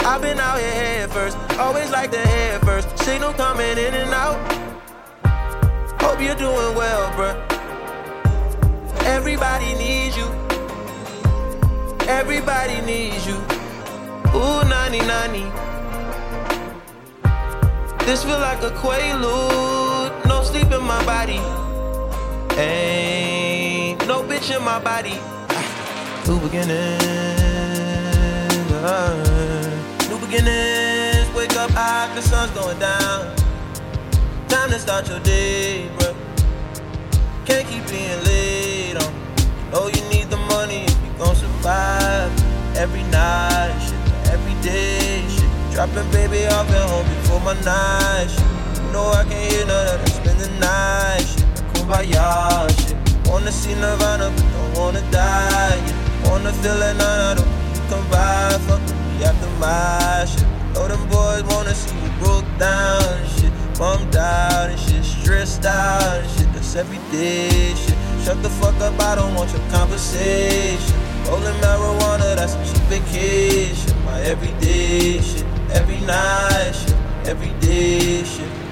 I've 0.00 0.22
been 0.22 0.40
out 0.40 0.58
here 0.58 0.70
head 0.70 1.10
first. 1.10 1.36
Always 1.58 1.90
like 1.90 2.10
the 2.10 2.18
head 2.18 2.62
first. 2.62 2.98
Signal 3.00 3.34
coming 3.34 3.76
in 3.76 3.92
and 3.92 4.14
out. 4.14 4.38
Hope 6.00 6.22
you're 6.22 6.34
doing 6.36 6.74
well, 6.74 7.10
bruh. 7.12 7.36
Everybody 9.04 9.74
needs 9.74 10.16
you. 10.16 10.28
Everybody 12.08 12.80
needs 12.80 13.26
you. 13.26 13.36
Ooh, 14.34 14.64
90 14.64 15.00
90. 15.00 15.40
This 18.06 18.24
feel 18.24 18.38
like 18.38 18.62
a 18.62 18.70
quaalude. 18.70 19.73
No 20.26 20.42
sleep 20.42 20.70
in 20.72 20.82
my 20.82 21.04
body. 21.04 21.40
Ain't 22.58 24.06
no 24.06 24.22
bitch 24.22 24.54
in 24.56 24.62
my 24.64 24.78
body. 24.78 25.18
New 26.26 26.40
beginnings. 26.40 27.02
Uh, 28.72 29.14
new 30.08 30.18
beginnings. 30.18 31.28
Wake 31.36 31.54
up 31.56 31.70
high, 31.70 32.14
the 32.14 32.22
sun's 32.22 32.50
going 32.52 32.78
down. 32.78 33.34
Time 34.48 34.70
to 34.70 34.78
start 34.78 35.08
your 35.08 35.20
day, 35.20 35.88
bro. 35.98 36.14
Can't 37.44 37.66
keep 37.68 37.86
being 37.88 38.22
late 38.24 38.96
on. 38.96 39.12
You 39.12 39.70
know 39.72 39.86
you 39.88 40.02
need 40.08 40.30
the 40.30 40.38
money 40.48 40.84
if 40.84 41.04
you 41.04 41.12
gon' 41.18 41.34
survive. 41.34 42.32
Every 42.76 43.02
night, 43.04 43.78
shit, 43.80 44.32
every 44.32 44.54
day, 44.62 45.24
shit. 45.28 45.50
Dropping 45.72 46.10
baby 46.12 46.46
off 46.46 46.70
at 46.70 46.88
home 46.88 47.06
before 47.16 47.40
my 47.40 47.54
night, 47.62 48.28
shit. 48.30 48.84
You 48.86 48.92
know 48.92 49.08
I 49.08 49.24
can't 49.24 49.52
hear 49.52 49.66
none 49.66 49.94
of 49.94 50.04
that. 50.04 50.13
The 50.44 50.50
night, 50.60 51.24
shit. 51.24 51.46
Kumbaya, 51.72 52.68
shit. 52.84 52.96
Wanna 53.26 53.50
see 53.50 53.74
Nirvana, 53.76 54.28
but 54.28 54.44
don't 54.52 54.76
wanna 54.76 55.00
die. 55.10 55.80
Yeah. 55.86 56.28
Wanna 56.28 56.52
feel 56.60 56.82
it, 56.82 56.98
them. 56.98 57.48
You 57.72 57.80
come 57.88 58.04
by, 58.10 58.50
fuck 58.68 58.82
with 58.82 58.92
me 58.92 59.24
after 59.24 59.48
my 59.56 60.26
shit. 60.28 60.44
Know 60.74 60.86
them 60.86 61.00
boys 61.08 61.44
wanna 61.44 61.74
see 61.74 61.96
you 61.96 62.10
broke 62.20 62.44
down 62.58 63.00
shit. 63.36 63.50
Bummed 63.78 64.16
out 64.16 64.68
and 64.68 64.78
shit, 64.78 65.02
stressed 65.02 65.64
out 65.64 66.20
and 66.20 66.30
shit. 66.32 66.52
That's 66.52 66.76
everyday 66.76 67.74
shit. 67.74 67.96
Shut 68.22 68.42
the 68.42 68.50
fuck 68.50 68.78
up, 68.82 69.00
I 69.00 69.14
don't 69.14 69.34
want 69.34 69.50
your 69.50 69.64
conversation. 69.70 70.94
Rolling 71.26 71.56
marijuana, 71.64 72.36
that's 72.36 72.52
a 72.52 72.60
cheap 72.68 72.84
vacation. 72.92 73.96
My 74.04 74.20
everyday 74.20 75.22
shit, 75.22 75.46
every 75.72 76.00
night 76.00 76.72
shit, 76.74 76.94
everyday 77.32 78.24
shit. 78.24 78.63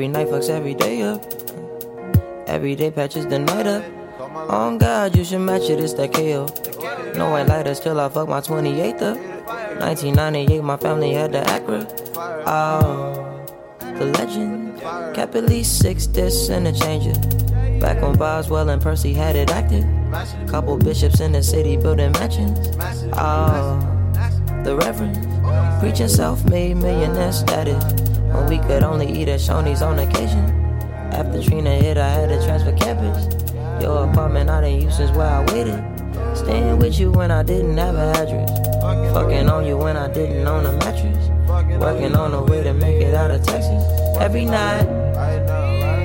Every 0.00 0.08
night 0.08 0.28
fucks 0.28 0.48
every 0.48 0.72
day 0.72 1.02
up. 1.02 1.22
Every 2.48 2.74
day 2.74 2.90
patches 2.90 3.26
the 3.26 3.38
night 3.38 3.66
up. 3.66 3.84
On 4.48 4.78
God, 4.78 5.14
you 5.14 5.26
should 5.26 5.40
match 5.40 5.68
it, 5.68 5.78
it's 5.78 5.92
that 5.92 6.14
KO. 6.14 6.46
No 7.18 7.32
white 7.32 7.46
lighters 7.46 7.80
till 7.80 8.00
I 8.00 8.08
fuck 8.08 8.26
my 8.26 8.40
28th 8.40 9.02
up. 9.02 9.18
1998, 9.78 10.64
my 10.64 10.78
family 10.78 11.12
had 11.12 11.32
the 11.32 11.40
Acura. 11.40 11.84
Oh, 12.46 13.44
the 13.98 14.06
legend. 14.06 14.80
Kept 15.14 15.34
at 15.34 15.44
least 15.44 15.80
six 15.80 16.06
discs 16.06 16.48
and 16.48 16.66
a 16.66 16.72
changer. 16.72 17.12
Back 17.78 18.00
when 18.00 18.16
Boswell 18.16 18.70
and 18.70 18.80
Percy 18.80 19.12
had 19.12 19.36
it 19.36 19.50
active. 19.50 19.84
Couple 20.48 20.78
bishops 20.78 21.20
in 21.20 21.32
the 21.32 21.42
city 21.42 21.76
building 21.76 22.12
mansions. 22.12 22.74
Oh, 23.12 23.78
the 24.64 24.76
Reverend. 24.76 25.18
Preaching 25.78 26.08
self 26.08 26.42
made 26.48 26.78
millionaire 26.78 27.32
status. 27.32 27.99
When 28.32 28.46
we 28.46 28.58
could 28.58 28.82
only 28.82 29.10
eat 29.10 29.28
at 29.28 29.40
Shoney's 29.40 29.82
on 29.82 29.98
occasion. 29.98 30.44
After 31.12 31.42
Trina 31.42 31.70
hit, 31.70 31.98
I 31.98 32.08
had 32.08 32.28
to 32.28 32.44
transfer 32.44 32.72
campus. 32.72 33.26
Your 33.82 34.08
apartment 34.08 34.48
I 34.50 34.60
didn't 34.60 34.82
use 34.82 34.96
since 34.96 35.10
where 35.10 35.26
I 35.26 35.44
waited. 35.52 35.82
Staying 36.36 36.78
with 36.78 36.98
you 36.98 37.10
when 37.10 37.30
I 37.30 37.42
didn't 37.42 37.76
have 37.76 37.96
an 37.96 38.16
address. 38.16 38.50
Fucking 39.12 39.48
on 39.48 39.66
you 39.66 39.76
when 39.76 39.96
I 39.96 40.08
didn't 40.12 40.46
own 40.46 40.64
a 40.66 40.72
mattress. 40.72 41.28
Working 41.80 42.14
on 42.14 42.32
a 42.34 42.42
way 42.42 42.62
to 42.62 42.72
make 42.72 43.02
it 43.02 43.14
out 43.14 43.30
of 43.30 43.42
Texas. 43.42 43.84
Every 44.18 44.44
night. 44.44 44.86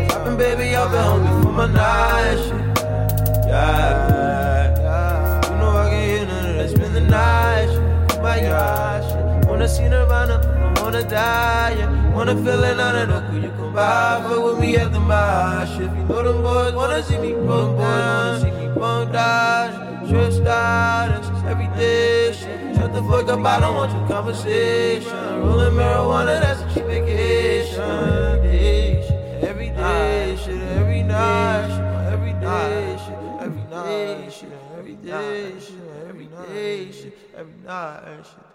Dropping 0.09 0.38
baby 0.38 0.76
up 0.76 0.91
at 0.91 1.05
home 1.05 1.23
before 1.23 1.53
my 1.53 1.67
night 1.67 2.38
shit. 2.38 2.61
Yeah. 3.47 4.71
You 5.43 5.57
know 5.57 5.78
I 5.78 5.89
can 5.89 6.09
hear 6.09 6.26
none 6.26 6.59
of. 6.59 6.69
Spend 6.69 6.95
the 6.95 7.01
night 7.01 7.67
shit. 7.67 8.17
Oh 8.17 8.21
my 8.21 8.39
gosh. 8.39 9.45
Wanna 9.45 9.67
see 9.67 9.88
Nirvana, 9.88 10.41
don't 10.41 10.84
wanna 10.84 11.03
die. 11.03 11.76
Yeah. 11.78 12.05
Wanna 12.16 12.34
feel 12.34 12.63
it 12.63 12.80
on 12.80 12.95
it. 12.95 13.30
Could 13.30 13.43
you 13.43 13.49
come 13.49 13.74
by? 13.74 14.24
Fuck 14.24 14.41
with 14.45 14.59
me 14.59 14.78
at 14.78 14.93
the 14.93 15.01
my 15.01 15.66
shit. 15.66 15.82
You 15.82 16.03
know 16.05 16.24
them 16.24 16.41
boys 16.41 16.74
wanna 16.74 17.03
see 17.03 17.18
me 17.18 17.34
bum 17.34 17.76
boys 17.76 17.78
wanna 17.78 18.39
see 18.39 18.51
me 18.51 18.68
bum 18.74 19.11
die. 19.11 20.05
Stressed 20.07 20.45
out, 20.47 21.11
it's 21.11 21.43
everyday 21.43 22.32
shit. 22.32 22.76
Shut 22.78 22.93
the 22.93 23.01
fuck 23.03 23.28
up, 23.28 23.45
I 23.45 23.59
don't 23.59 23.76
want 23.76 23.91
your 23.91 24.07
conversation. 24.07 25.11
Rolling 25.41 25.74
marijuana, 25.74 26.39
that's 26.39 26.61
a 26.61 26.74
cheap 26.74 26.86
vacation. 26.86 28.41
Day 28.43 29.03
shit, 29.05 29.43
Every 29.43 29.70
day, 29.72 30.38
shit, 30.41 30.61
every 30.80 31.03
night, 31.03 31.68
shit, 31.68 32.13
every 32.13 32.34
day, 32.39 32.97
shit, 33.03 33.41
every 33.41 33.61
day, 33.63 34.30
shit, 34.32 34.49
every 34.78 34.95
day, 34.95 35.53
shit, 35.59 35.76
every 36.07 36.28
day, 36.28 36.91
shit, 36.93 37.18
every 37.36 37.55
night, 37.66 38.24
shit. 38.24 38.55